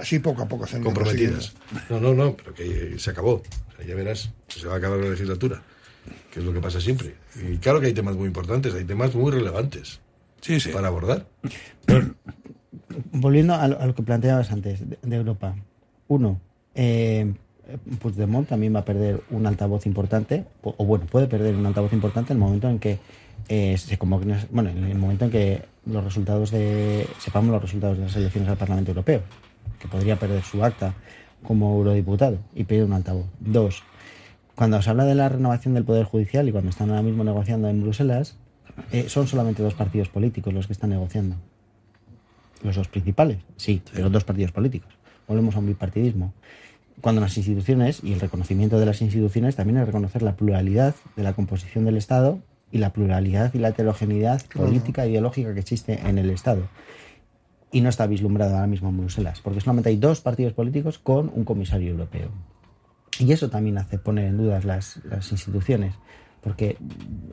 [0.00, 1.52] Así poco a poco se han comprometidas.
[1.90, 3.42] No, no, no, pero que se acabó.
[3.86, 5.62] Ya verás, se va a acabar la legislatura,
[6.32, 7.14] que es lo que pasa siempre.
[7.36, 10.00] Y claro que hay temas muy importantes, hay temas muy relevantes
[10.72, 11.26] para abordar.
[13.12, 15.54] Volviendo a lo, a lo que planteabas antes de, de Europa.
[16.08, 16.40] Uno,
[16.74, 17.32] eh,
[18.00, 21.92] Puigdemont también va a perder un altavoz importante, o, o bueno, puede perder un altavoz
[21.92, 22.98] importante en el momento en que
[23.48, 27.98] eh, se convoquen, bueno, en el momento en que los resultados de, sepamos los resultados
[27.98, 29.22] de las elecciones al Parlamento Europeo,
[29.78, 30.94] que podría perder su acta
[31.42, 33.26] como eurodiputado y pedir un altavoz.
[33.40, 33.82] Dos,
[34.54, 37.68] cuando se habla de la renovación del Poder Judicial y cuando están ahora mismo negociando
[37.68, 38.36] en Bruselas,
[38.92, 41.36] eh, son solamente dos partidos políticos los que están negociando.
[42.62, 44.92] Los dos principales, sí, pero dos partidos políticos.
[45.28, 46.32] Volvemos a un bipartidismo.
[47.00, 51.22] Cuando las instituciones y el reconocimiento de las instituciones también es reconocer la pluralidad de
[51.22, 52.40] la composición del Estado
[52.72, 56.62] y la pluralidad y la heterogeneidad política e ideológica que existe en el Estado.
[57.70, 61.30] Y no está vislumbrado ahora mismo en Bruselas, porque solamente hay dos partidos políticos con
[61.34, 62.28] un comisario europeo.
[63.18, 65.94] Y eso también hace poner en dudas las, las instituciones,
[66.40, 66.78] porque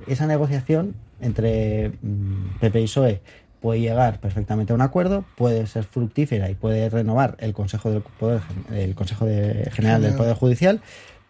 [0.08, 3.22] esa negociación entre mm, PP y PSOE
[3.62, 8.02] puede llegar perfectamente a un acuerdo, puede ser fructífera y puede renovar el Consejo del
[8.02, 8.42] Poder,
[8.74, 10.16] el Consejo de- General del.
[10.16, 10.82] Poder Judicial,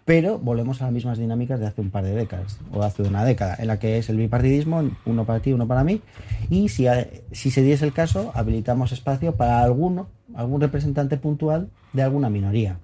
[0.06, 3.26] pero volvemos a las mismas dinámicas de hace un par de décadas, o hace una
[3.26, 6.02] década, en la que es el bipartidismo, uno para ti, uno para mí,
[6.50, 6.86] y si,
[7.32, 12.78] si se diese el caso, habilitamos espacio para alguno, algún representante puntual de alguna minoría,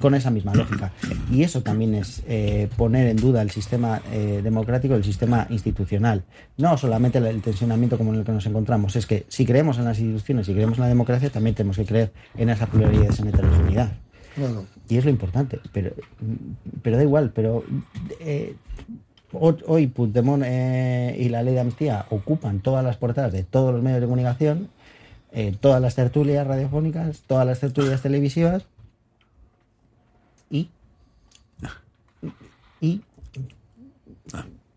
[0.00, 0.92] con esa misma lógica.
[1.30, 6.24] Y eso también es eh, poner en duda el sistema eh, democrático, el sistema institucional.
[6.56, 9.84] No solamente el, tensionamiento como en el que nos encontramos, es que si creemos en
[9.84, 13.28] las instituciones, si creemos en la democracia, también tenemos que creer en esa pluralidad, esa
[13.28, 13.92] heterogeneidad.
[14.88, 15.92] Y es lo importante, pero,
[16.82, 17.64] pero da igual, pero
[18.20, 18.56] eh,
[19.32, 23.72] ho- hoy Puigdemont eh, y la ley de amnistía ocupan todas las portadas de todos
[23.74, 24.68] los medios de comunicación,
[25.32, 28.64] eh, todas las tertulias radiofónicas, todas las tertulias televisivas
[30.50, 30.68] y
[32.80, 33.00] y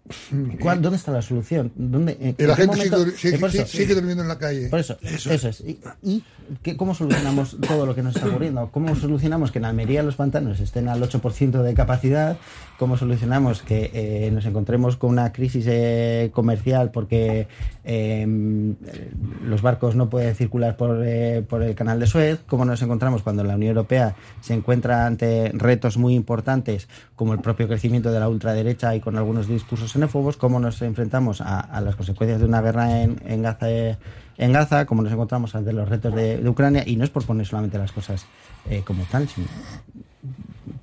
[0.61, 1.71] ¿cuál- ¿dónde está la solución?
[1.75, 4.29] ¿Dónde, en la qué gente momento- sigue, sigue- eh, por eso- sigue- sigue durmiendo en
[4.29, 4.69] la calle.
[4.69, 5.61] por eso, eso, es.
[5.61, 6.23] ¿Y, y
[6.61, 8.69] qué- cómo solucionamos todo lo que nos está ocurriendo?
[8.71, 12.37] ¿Cómo solucionamos que en Almería los pantanos estén al 8% de capacidad?
[12.77, 17.47] ¿Cómo solucionamos que eh, nos encontremos con una crisis eh, comercial porque
[17.85, 18.27] eh,
[19.43, 22.39] los barcos no pueden circular por, eh, por el canal de Suez?
[22.47, 27.39] ¿Cómo nos encontramos cuando la Unión Europea se encuentra ante retos muy importantes como el
[27.39, 30.35] propio crecimiento de la ultraderecha y con algunos discursos xenófobos?
[30.35, 33.69] ¿Cómo nos enfrentamos a, las consecuencias de una guerra en, Gaza?
[33.69, 33.97] eh,
[34.37, 37.23] en Gaza, como nos encontramos ante los retos de, de Ucrania, y no es por
[37.25, 38.25] poner solamente las cosas
[38.69, 39.47] eh, como tal, sino-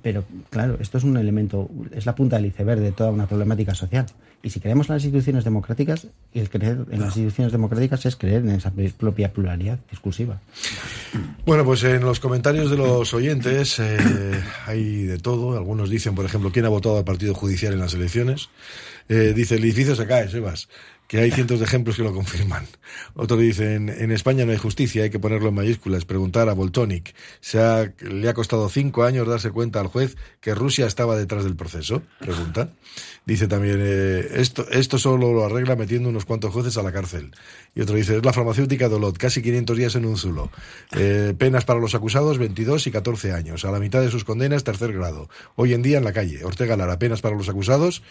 [0.01, 3.73] pero claro, esto es un elemento, es la punta del iceberg de toda una problemática
[3.73, 4.05] social.
[4.45, 8.17] Y si creemos en las instituciones democráticas, y el creer en las instituciones democráticas es
[8.17, 10.41] creer en esa propia pluralidad discursiva.
[11.45, 13.97] Bueno, pues en los comentarios de los oyentes eh,
[14.65, 15.57] hay de todo.
[15.57, 18.49] Algunos dicen, por ejemplo, quién ha votado al Partido Judicial en las elecciones.
[19.07, 20.67] Eh, dice, el edificio se cae, Sebas.
[21.13, 22.65] Que hay cientos de ejemplos que lo confirman.
[23.13, 26.05] Otro dice, en, España no hay justicia, hay que ponerlo en mayúsculas.
[26.05, 27.13] Preguntar a Voltonic.
[27.39, 31.55] Se le ha costado cinco años darse cuenta al juez que Rusia estaba detrás del
[31.55, 32.01] proceso.
[32.19, 32.69] Pregunta.
[33.27, 37.29] Dice también, eh, esto, esto solo lo arregla metiendo unos cuantos jueces a la cárcel.
[37.75, 40.49] Y otro dice, es la farmacéutica Dolot, casi 500 días en un zulo.
[40.93, 43.65] Eh, penas para los acusados, 22 y 14 años.
[43.65, 45.29] A la mitad de sus condenas, tercer grado.
[45.55, 46.43] Hoy en día en la calle.
[46.43, 48.01] Ortega Lara, penas para los acusados,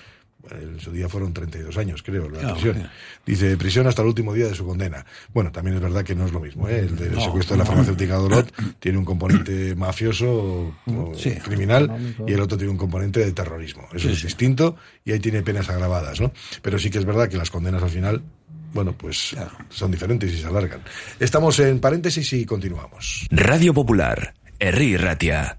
[0.51, 2.75] en su día fueron 32 años, creo, la Claro, prisión.
[2.75, 2.91] claro.
[3.25, 5.05] Dice, prisión hasta el último día de su condena.
[5.33, 6.69] Bueno, también es verdad que no es lo mismo.
[6.69, 6.81] ¿eh?
[6.81, 11.31] El del No, secuestro de la farmacéutica Dolot tiene un componente mafioso, o Sí.
[11.37, 12.25] criminal, Económico.
[12.29, 13.89] y el otro tiene un componente de terrorismo.
[13.93, 14.27] Eso Sí, es sí.
[14.27, 16.33] distinto y ahí tiene penas agravadas, ¿no?
[16.63, 18.23] Pero sí que es verdad que las condenas al final,
[18.73, 19.53] bueno, pues Claro.
[19.69, 20.81] son diferentes y se alargan.
[21.21, 23.27] Estamos en paréntesis y continuamos.
[23.31, 25.59] Radio Popular, Herri Ratia.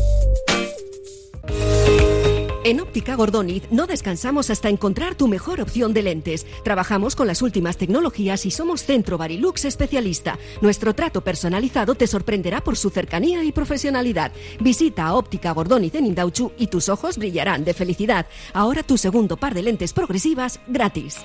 [2.63, 6.45] En Óptica Gordoniz no descansamos hasta encontrar tu mejor opción de lentes.
[6.63, 10.37] Trabajamos con las últimas tecnologías y somos Centro Barilux especialista.
[10.61, 14.31] Nuestro trato personalizado te sorprenderá por su cercanía y profesionalidad.
[14.59, 18.27] Visita Óptica Gordoniz en Indauchu y tus ojos brillarán de felicidad.
[18.53, 21.17] Ahora tu segundo par de lentes progresivas gratis.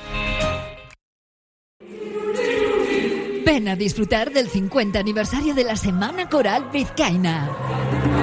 [3.45, 8.16] Ven a disfrutar del 50 aniversario de la Semana Coral Vizcaína.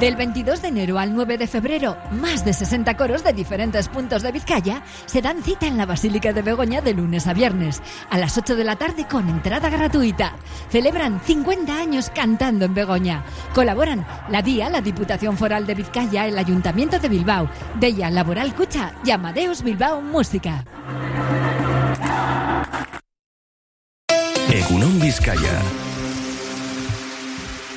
[0.00, 4.22] Del 22 de enero al 9 de febrero, más de 60 coros de diferentes puntos
[4.22, 8.18] de Vizcaya se dan cita en la Basílica de Begoña de lunes a viernes, a
[8.18, 10.36] las 8 de la tarde con entrada gratuita.
[10.70, 13.24] Celebran 50 años cantando en Begoña.
[13.54, 18.94] Colaboran la DIA, la Diputación Foral de Vizcaya, el Ayuntamiento de Bilbao, Della Laboral Cucha
[19.04, 20.64] y Amadeus Bilbao Música.
[25.04, 25.93] Vizcaya.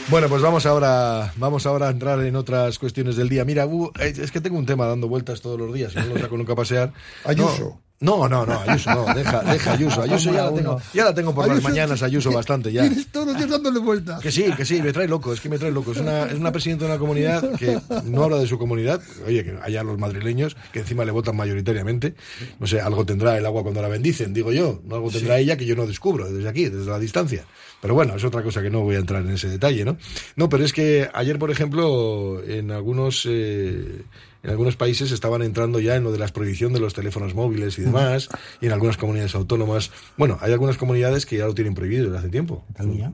[0.09, 3.43] Bueno, pues vamos ahora, vamos ahora a entrar en otras cuestiones del día.
[3.43, 6.19] Mira, eh, es que tengo un tema dando vueltas todos los días y no lo
[6.19, 6.93] saco nunca a pasear.
[7.25, 7.63] Ayuso.
[7.63, 10.01] No, no, no, Ayuso no, deja, deja Ayuso.
[10.03, 12.81] Ayuso ya la tengo, ya la tengo por las mañanas, Ayuso bastante ya.
[12.81, 14.21] Tienes todos los días dándole vueltas.
[14.21, 15.93] Que sí, que sí, me trae loco, es que me trae loco.
[15.93, 19.43] Es una, es una presidenta de una comunidad que no habla de su comunidad, oye,
[19.43, 22.13] que allá los madrileños, que encima le votan mayoritariamente,
[22.59, 25.57] no sé, algo tendrá el agua cuando la bendicen, digo yo, no algo tendrá ella
[25.57, 27.45] que yo no descubro desde aquí, desde la distancia.
[27.81, 29.97] Pero bueno, es otra cosa que no voy a entrar en ese detalle, ¿no?
[30.35, 33.25] No, pero es que ayer, por ejemplo, en algunos...
[33.27, 34.03] eh,
[34.47, 37.77] en algunos países estaban entrando ya en lo de la prohibición de los teléfonos móviles
[37.79, 38.29] y demás,
[38.61, 39.91] y en algunas comunidades autónomas.
[40.15, 42.65] Bueno, hay algunas comunidades que ya lo tienen prohibido desde hace tiempo.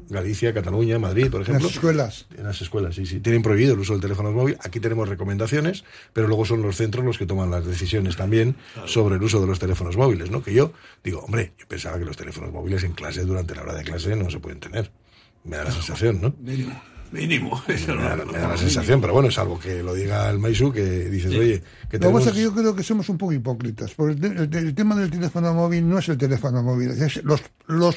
[0.10, 1.66] Galicia, Cataluña, Madrid, por En ejemplo.
[1.66, 2.28] las escuelas.
[2.38, 3.20] En las escuelas, sí, sí.
[3.20, 4.58] Tienen prohibido el uso del teléfono móvil.
[4.60, 8.56] Aquí tenemos recomendaciones, pero luego son los centros los que toman las decisiones también
[8.86, 10.44] sobre el uso de los teléfonos móviles, ¿no?
[10.44, 10.72] Que yo
[11.04, 14.16] digo, hombre, yo pensaba que los teléfonos móviles en clase, durante la hora de clase,
[14.16, 14.92] no se pueden tener.
[15.44, 16.36] Me da la sensación, ¿no?
[17.14, 17.62] Mínimo.
[17.68, 20.30] Eso Me no- da, me da la sensación, pero bueno, es algo que lo diga
[20.30, 22.28] el Maisu, que dices, oye, que Lo que pasa tenemos...
[22.28, 25.10] es que yo creo que somos un poco hipócritas, porque el, el- el tema del
[25.12, 27.96] teléfono móvil no es el teléfono móvil, es los, los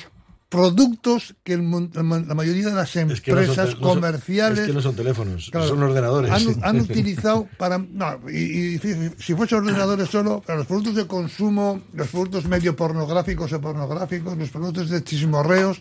[0.49, 1.62] productos que el
[1.93, 4.67] la ma- la mayoría de las que no son empresas te- no son- comerciales es
[4.69, 6.31] que no son teléfonos, Claro, son ordenadores.
[6.31, 8.79] han, han utilizado para no, y, y
[9.19, 14.39] si fuese ordenadores solo para los productos de consumo los productos medio pornográficos o pornográficos
[14.39, 15.81] los productos de chismorreos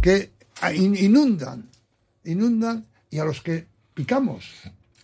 [0.00, 0.30] que
[0.76, 1.68] inundan
[2.24, 4.44] inundan y a los que picamos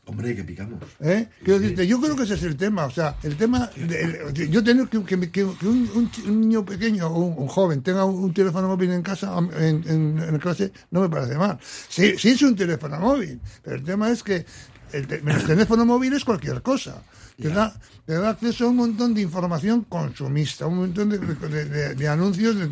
[0.07, 0.83] Hombre, que picamos.
[0.99, 1.29] ¿Eh?
[1.45, 2.87] Quiero decirte, yo creo que ese es el tema.
[2.87, 3.71] O sea, el tema.
[3.77, 4.01] de-
[4.35, 8.35] el- yo tengo que, que- un, niño pequeño o un, un joven tenga un, un
[8.35, 11.59] teléfono móvil en casa, en, en, en clase, no me parece mal.
[11.89, 14.45] Sí, sí es un teléfono móvil, pero el tema es que
[14.93, 17.01] el teléfono móvil es cualquier cosa.
[17.41, 17.72] Te da,
[18.07, 22.09] te da acceso a un montón de información consumista, un montón de, de- de- de
[22.09, 22.68] anuncios de,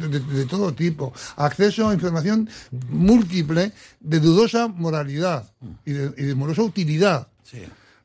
[0.46, 2.48] todo tipo, acceso a información
[2.90, 5.44] múltiple de dudosa moralidad
[5.84, 7.28] y de, y utilidad.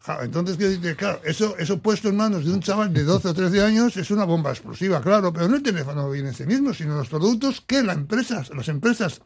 [0.06, 0.58] Ja, Entonces,
[0.98, 4.12] claro, eso, eso puesto en manos de un chaval de 12 o 13 años es
[4.12, 7.62] una bomba explosiva, claro, pero no el teléfono móvil en sí mismo, sino los productos
[7.66, 9.22] que las empresas, las empresas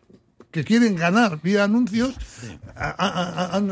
[0.51, 2.15] que quieren ganar vía anuncios
[2.75, 3.71] han,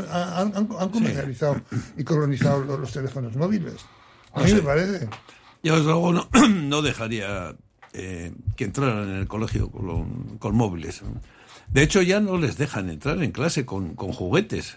[0.56, 1.60] han- han comercializado
[1.96, 3.74] y colonizado los, los teléfonos móviles.
[4.32, 5.08] A mí No me parece.
[5.62, 7.56] Yo desde luego no, no dejaría
[7.92, 11.02] eh, que entraran en el colegio con, con móviles.
[11.68, 14.74] De hecho, ya no les dejan entrar en clase con, con juguetes.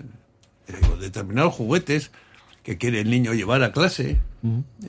[0.68, 2.12] Eh, determinados juguetes
[2.70, 4.20] que quiere el niño llevar a clase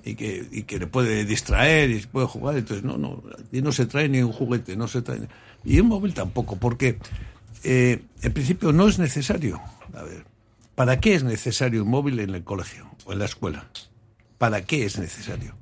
[0.04, 2.58] y, que, y que le puede distraer y puede jugar.
[2.58, 3.22] Entonces, no, no,
[3.52, 5.20] y no se trae ni un juguete, no se trae.
[5.64, 6.98] Y el móvil tampoco, porque
[7.64, 9.58] eh, en principio no es necesario.
[9.94, 10.26] A ver,
[10.74, 13.64] ¿para qué es necesario un móvil en el colegio o en la escuela?
[14.36, 15.54] ¿Para qué es necesario?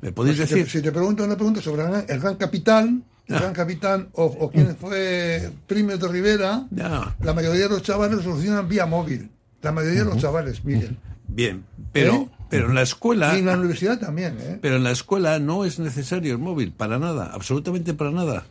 [0.00, 0.72] ¿Me podéis Pues si, decir?
[0.72, 4.24] te, si te pregunto una pregunta sobre el gran- el capitán, el gran capitán o,
[4.24, 7.14] o quién fue Primio de Rivera, Ya.
[7.22, 9.28] la mayoría de los chavales lo solucionan vía móvil.
[9.60, 10.96] La mayoría de los chavales, Miguel.
[11.32, 12.28] Bien, pero, ¿Eh?
[12.48, 13.34] pero en la escuela...
[13.36, 14.58] Y en la universidad también, ¿eh?
[14.60, 18.46] Pero en la escuela no es necesario el móvil, para nada, absolutamente para nada.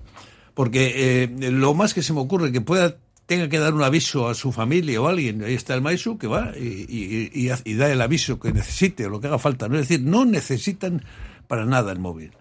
[0.54, 4.28] Porque eh, lo más que se me ocurre que pueda tenga que dar un aviso
[4.28, 7.52] a su familia o a alguien, ahí está el maestro que va y, y- y-
[7.64, 9.68] y da el aviso que necesite o lo que haga falta.
[9.70, 9.76] ¿no?
[9.76, 11.04] Es decir, no necesitan
[11.48, 12.32] para nada el móvil.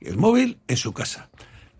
[0.00, 1.28] El móvil en su casa.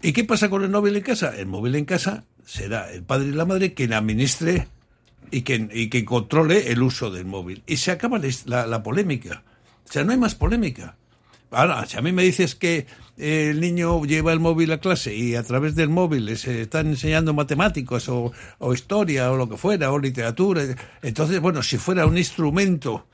[0.02, 1.36] ¿Y qué pasa con el móvil en casa?
[1.36, 4.68] El móvil en casa será el padre y la madre quien administre
[5.30, 7.62] y quien, y quien controle el uso del móvil.
[7.66, 9.42] Y se acaba la, la- polémica.
[9.88, 10.96] O sea, no hay más polémica.
[11.50, 15.14] Ahora, si a mí me dices que eh, el niño lleva el móvil a clase
[15.14, 19.56] y a través del móvil les están enseñando matemáticas o, o historia o lo que
[19.56, 20.62] fuera, o literatura,
[21.02, 23.06] entonces, bueno, si fuera un instrumento,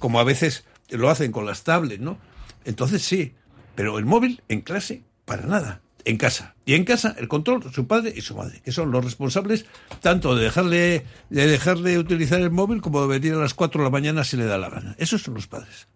[0.00, 2.18] como a veces lo hacen con las tablets, ¿no?
[2.64, 3.34] Entonces sí,
[3.76, 5.80] pero el móvil en clase, para nada.
[6.06, 6.54] En casa.
[6.66, 9.64] Y en casa, el control, su padre y su madre, que son los responsables
[10.00, 13.84] tanto de dejarle, de dejarle utilizar el móvil como de venir a las 4 de
[13.84, 14.94] la mañana si le da la gana.
[14.98, 15.88] Esos son los padres.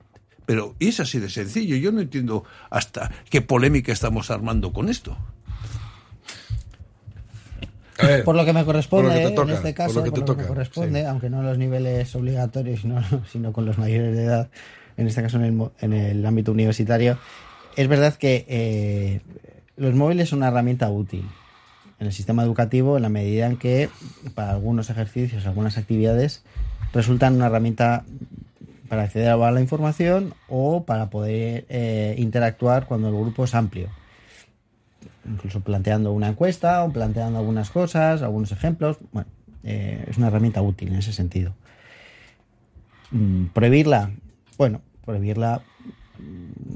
[0.46, 1.76] Pero y es así de sencillo.
[1.76, 5.14] Yo no entiendo hasta qué polémica estamos armando con esto.
[8.24, 10.42] Por lo que me corresponde, por que en este por caso, por lo que, toca,
[10.42, 13.02] me corresponde, aunque no en los niveles obligatorios, sino,
[13.32, 14.50] sino con los mayores de edad,
[14.96, 17.18] en este caso en el, mo- en el ámbito universitario,
[17.76, 19.20] es verdad que eh,
[19.79, 21.29] los móviles son una herramienta útil
[21.99, 23.89] en el sistema educativo en la medida en que
[24.35, 26.45] para algunos ejercicios, algunas actividades,
[26.93, 28.05] resultan una herramienta
[28.89, 33.89] para acceder a la información o para poder eh, interactuar cuando el grupo es amplio
[35.29, 38.99] incluso planteando una encuesta o planteando algunas cosas, algunos ejemplos.
[39.12, 39.29] Bueno,
[39.62, 41.55] eh, es una herramienta útil en ese sentido.
[43.11, 44.11] Mm, prohibirla,
[44.57, 45.62] bueno, prohibirla.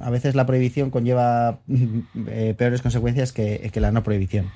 [0.01, 1.61] A veces la prohibición conlleva
[2.29, 4.51] eh, peores consecuencias que, la no prohibición.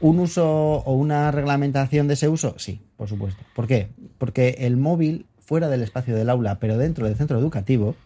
[0.00, 2.54] ¿Un uso o una reglamentación de ese uso?
[2.58, 3.42] Sí, por supuesto.
[3.54, 3.88] ¿Por qué?
[4.18, 7.96] Porque el móvil fuera del espacio del aula, pero dentro del centro educativo,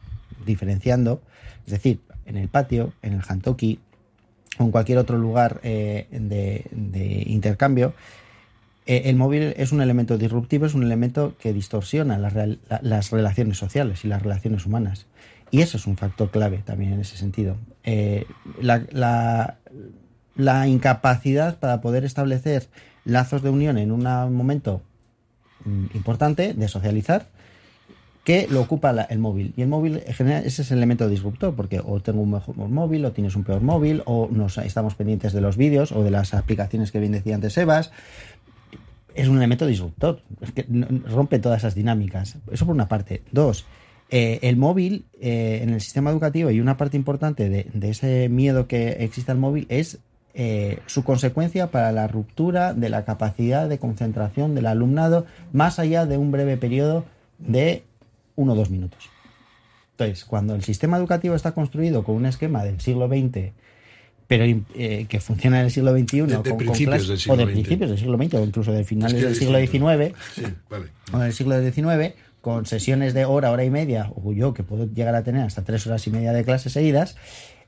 [0.46, 1.20] diferenciando,
[1.66, 3.78] es decir, en el patio, en el hantoki
[4.58, 7.94] o en cualquier otro lugar eh, de, intercambio,
[8.86, 14.04] eh, el móvil es un elemento disruptivo, es un elemento que distorsiona las relaciones sociales
[14.04, 15.06] y las relaciones humanas.
[15.52, 17.56] Y eso es un factor clave también en ese sentido.
[17.84, 18.26] Eh,
[18.60, 18.82] la,
[20.34, 22.68] la- incapacidad para poder establecer
[23.04, 24.02] lazos de unión en un
[24.34, 24.80] momento
[25.64, 27.28] mm, importante de socializar
[28.24, 29.52] que lo ocupa el móvil.
[29.56, 32.56] Y el móvil en general ese es el elemento disruptor, porque o tengo un mejor
[32.56, 36.12] móvil, o tienes un peor móvil, o nos estamos pendientes de los vídeos o de
[36.12, 37.90] las aplicaciones que bien decía antes Sebas.
[39.14, 40.64] Es un elemento disruptor, es que
[41.10, 42.38] rompe todas esas dinámicas.
[42.50, 43.22] Eso por una parte.
[43.32, 43.66] Dos,
[44.12, 48.28] eh, el móvil eh, en el sistema educativo y una parte importante de, de ese
[48.28, 49.98] miedo que existe al móvil es
[50.34, 56.06] eh, su consecuencia para la ruptura de la capacidad de concentración del alumnado más allá
[56.06, 57.04] de un breve periodo
[57.38, 57.82] de
[58.36, 59.10] uno o dos minutos.
[59.92, 63.52] Entonces, cuando el sistema educativo está construido con un esquema del siglo XX,
[64.26, 64.44] pero
[65.08, 67.36] que funciona en el siglo XXI, De- de con- con principios clas- del siglo o
[67.36, 67.52] de XX.
[67.52, 69.58] principios del siglo XX, o incluso de finales Es que del siglo.
[69.58, 70.86] XIX, Sí, vale.
[71.12, 74.84] o del siglo XIX, con sesiones de hora, hora y media, o yo que puedo
[74.92, 77.16] llegar a tener hsta tres horas y media de clases seguidas.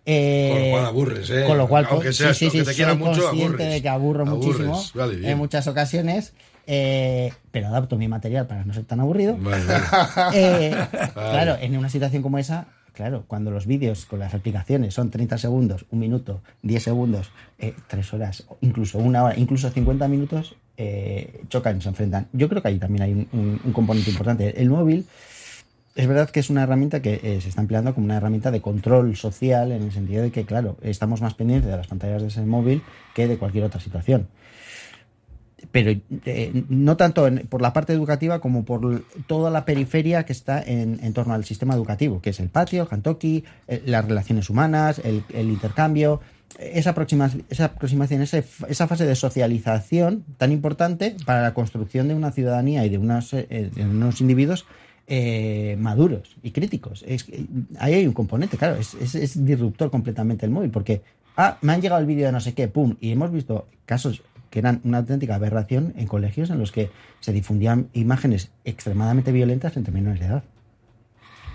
[0.05, 1.45] eh, Con lo cual aburres, ¿eh?
[1.47, 3.73] Con lo cual, Aunque pues, seas- sí, sí, sí, te soy mucho, consciente aburres.
[3.73, 6.35] de que aburro Aburres, muchísimo vale, en muchas ocasiones,
[6.67, 9.37] eh, pero adapto mi material para no ser tan aburrido.
[9.39, 9.85] Vale, vale.
[10.35, 10.75] Eh.
[11.15, 15.39] Claro, en una situación como esa, claro, cuando los vídeos con las aplicaciones son 30
[15.39, 21.43] segundos, un minuto, 10 segundos, eh, 3 horas, incluso una hora, incluso 50 minutos, eh,
[21.49, 22.29] chocan, se enfrentan.
[22.33, 24.61] Yo creo que ahí también hay un, componente importante.
[24.61, 25.07] El móvil
[25.95, 28.61] es verdad que es una herramienta que eh, se está empleando como una herramienta de
[28.61, 32.29] control social en el sentido de que, claro, estamos más pendientes de las pantallas de
[32.29, 32.83] ese móvil
[33.15, 34.29] que de cualquier otra situación
[35.71, 35.93] pero
[36.25, 41.13] eh, no tanto por la parte educativa como por toda la periferia que está en,
[41.13, 45.49] torno al sistema educativo, que es el patio, el hantoki, eh, las relaciones humanas, el,
[45.49, 46.21] intercambio,
[46.59, 52.31] esa, aproxima- esa aproximación, esa fase de socialización tan importante para la construcción de una
[52.33, 54.67] ciudadanía y de, unas, eh, de unos individuos
[55.07, 57.05] eh, maduros y críticos.
[57.07, 57.27] Es
[57.79, 61.03] ahí hay un componente, claro, es disruptor completamente el móvil, porque,
[61.37, 64.23] ah, me han llegado el vídeo de no sé qué, pum, y hemos visto casos
[64.51, 66.89] que eran una auténtica aberración en colegios en los que
[67.21, 70.45] se difundían imágenes extremadamente violentas entre menores de edad.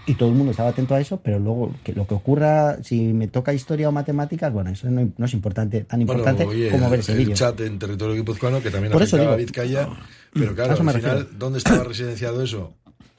[0.10, 3.14] Y todo el mundo estaba atento a eso, pero luego que lo que ocurra, si
[3.14, 6.72] me toca historia o matemáticas, bueno, eso no, no es importante, tan importante Bueno, oye,
[6.72, 7.36] como ver ese el vídeo.
[7.36, 9.36] chat en territorio guipuzcoano que también Por eso digo.
[9.36, 9.88] Vizcaya,
[10.34, 11.28] pero claro, al final, refiero.
[11.38, 12.74] ¿dónde estaba residenciado eso?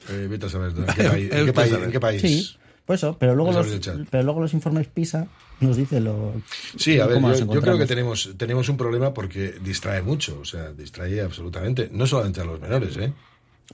[0.09, 1.31] Eh, vete a saber, ¿en qué país?
[1.31, 1.73] ¿En qué país?
[1.73, 2.21] ¿En qué país?
[2.21, 3.67] Sí, por eso, pero luego, los,
[4.09, 5.27] pero luego los informes PISA
[5.61, 6.33] nos dicen lo.
[6.75, 10.73] Sí, a ver, yo, creo que tenemos, tenemos un problema porque distrae mucho, o sea,
[10.73, 13.13] distrae absolutamente, no solamente a los menores, ¿eh?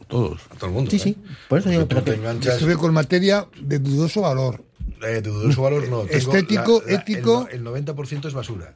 [0.07, 0.41] Todos.
[0.51, 0.91] A todo el mundo.
[0.91, 0.99] Sí, ¿eh?
[0.99, 1.17] sí,
[1.49, 4.63] por eso digo, enganchas, Estuve con materia de dudoso valor.
[5.03, 6.01] eh, de dudoso valor no.
[6.03, 7.47] tengo Estético, la- la- ético.
[7.51, 8.75] El, el 90% es basura.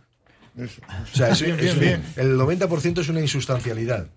[0.58, 0.82] Eso.
[1.14, 4.08] O sea, es- Bien, es bien, el 90% es una insustancialidad.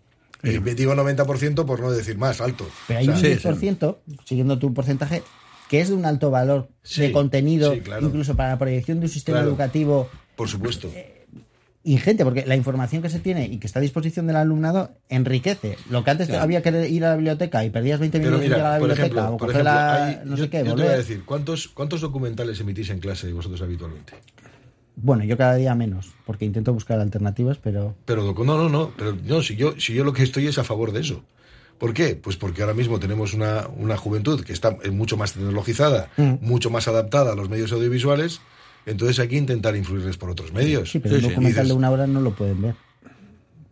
[0.42, 2.68] Y me digo 90% por no decir más, alto.
[2.86, 5.22] Pero hay O sea, un 10%, siguiendo tu porcentaje,
[5.70, 8.06] que es de un alto valor Sí, de contenido, sí, claro.
[8.08, 9.48] incluso para la proyección de un sistema Claro.
[9.50, 10.90] educativo Por supuesto.
[11.84, 15.76] Ingente, porque la información que se tiene y que está a disposición del alumnado enriquece.
[15.90, 16.42] Lo que antes Claro.
[16.42, 18.72] había que ir a la biblioteca y perdías 20 Pero minutos en llegar a mira,
[18.72, 20.92] la biblioteca ejemplo, o coger ejemplo la hay- no yo, sé qué, yo te voy
[20.92, 24.14] a decir, ¿cuántos, ¿cuántos documentales emitís en clase vosotros habitualmente?
[24.96, 29.14] Bueno, yo cada día menos, porque intento buscar alternativas, pero Pero no, no, no, pero
[29.24, 31.22] no, si yo, si yo lo que estoy es a favor de eso.
[31.78, 32.14] ¿Por qué?
[32.14, 36.34] Pues porque ahora mismo tenemos una, una juventud que está eh, mucho más tecnologizada, Mm.
[36.40, 38.40] mucho más adaptada a los medios audiovisuales,
[38.86, 40.90] entonces hay que intentar influirles por otros medios.
[40.90, 42.74] sí, pero un Y documental dices, de una hora no lo pueden ver.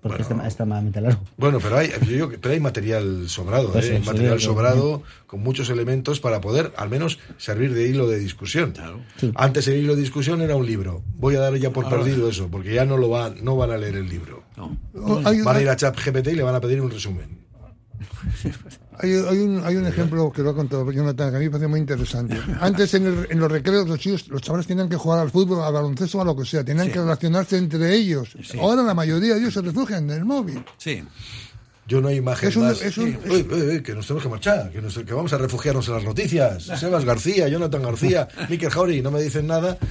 [0.00, 1.20] Porque es extremadamente largo.
[1.36, 3.98] Bueno, pero hay, yo digo que- pero hay material sobrado, Pues ¿eh?
[3.98, 8.08] sí, sí, material sí, sobrado con muchos elementos para poder al menos servir de hilo
[8.08, 8.74] de discusión.
[9.16, 9.30] Sí.
[9.36, 11.04] Antes el hilo de discusión era un libro.
[11.18, 13.70] Voy a dar ya por Ahora- perdido eso, porque ya no lo van, no van
[13.70, 14.42] a leer el libro.
[14.56, 14.76] No.
[15.24, 17.38] Hay, Van a ir a ChatGPT y le van a pedir un resumen.
[18.98, 21.50] Hay- hay un, hay un ejemplo que lo ha contado Jonathan que a mí me
[21.50, 22.38] parece muy interesante.
[22.60, 25.62] Antes en, el- en los recreos los chicos, los chavales tenían que jugar al fútbol,
[25.64, 28.36] al baloncesto, a lo que sea, tenían que relacionarse entre ellos.
[28.60, 30.64] Ahora la mayoría de ellos se refugian en el móvil.
[30.78, 31.02] Sí.
[31.84, 32.80] Yo no hay imagen Es un- más.
[32.80, 33.18] es un- Sí.
[33.28, 35.94] Uy, uy, uy, que nos tenemos que marchar, que, nos- que vamos a refugiarnos en
[35.94, 36.62] las noticias.
[36.78, 39.76] Sebas García, Jonathan García, Mikel Jauri, no me dicen nada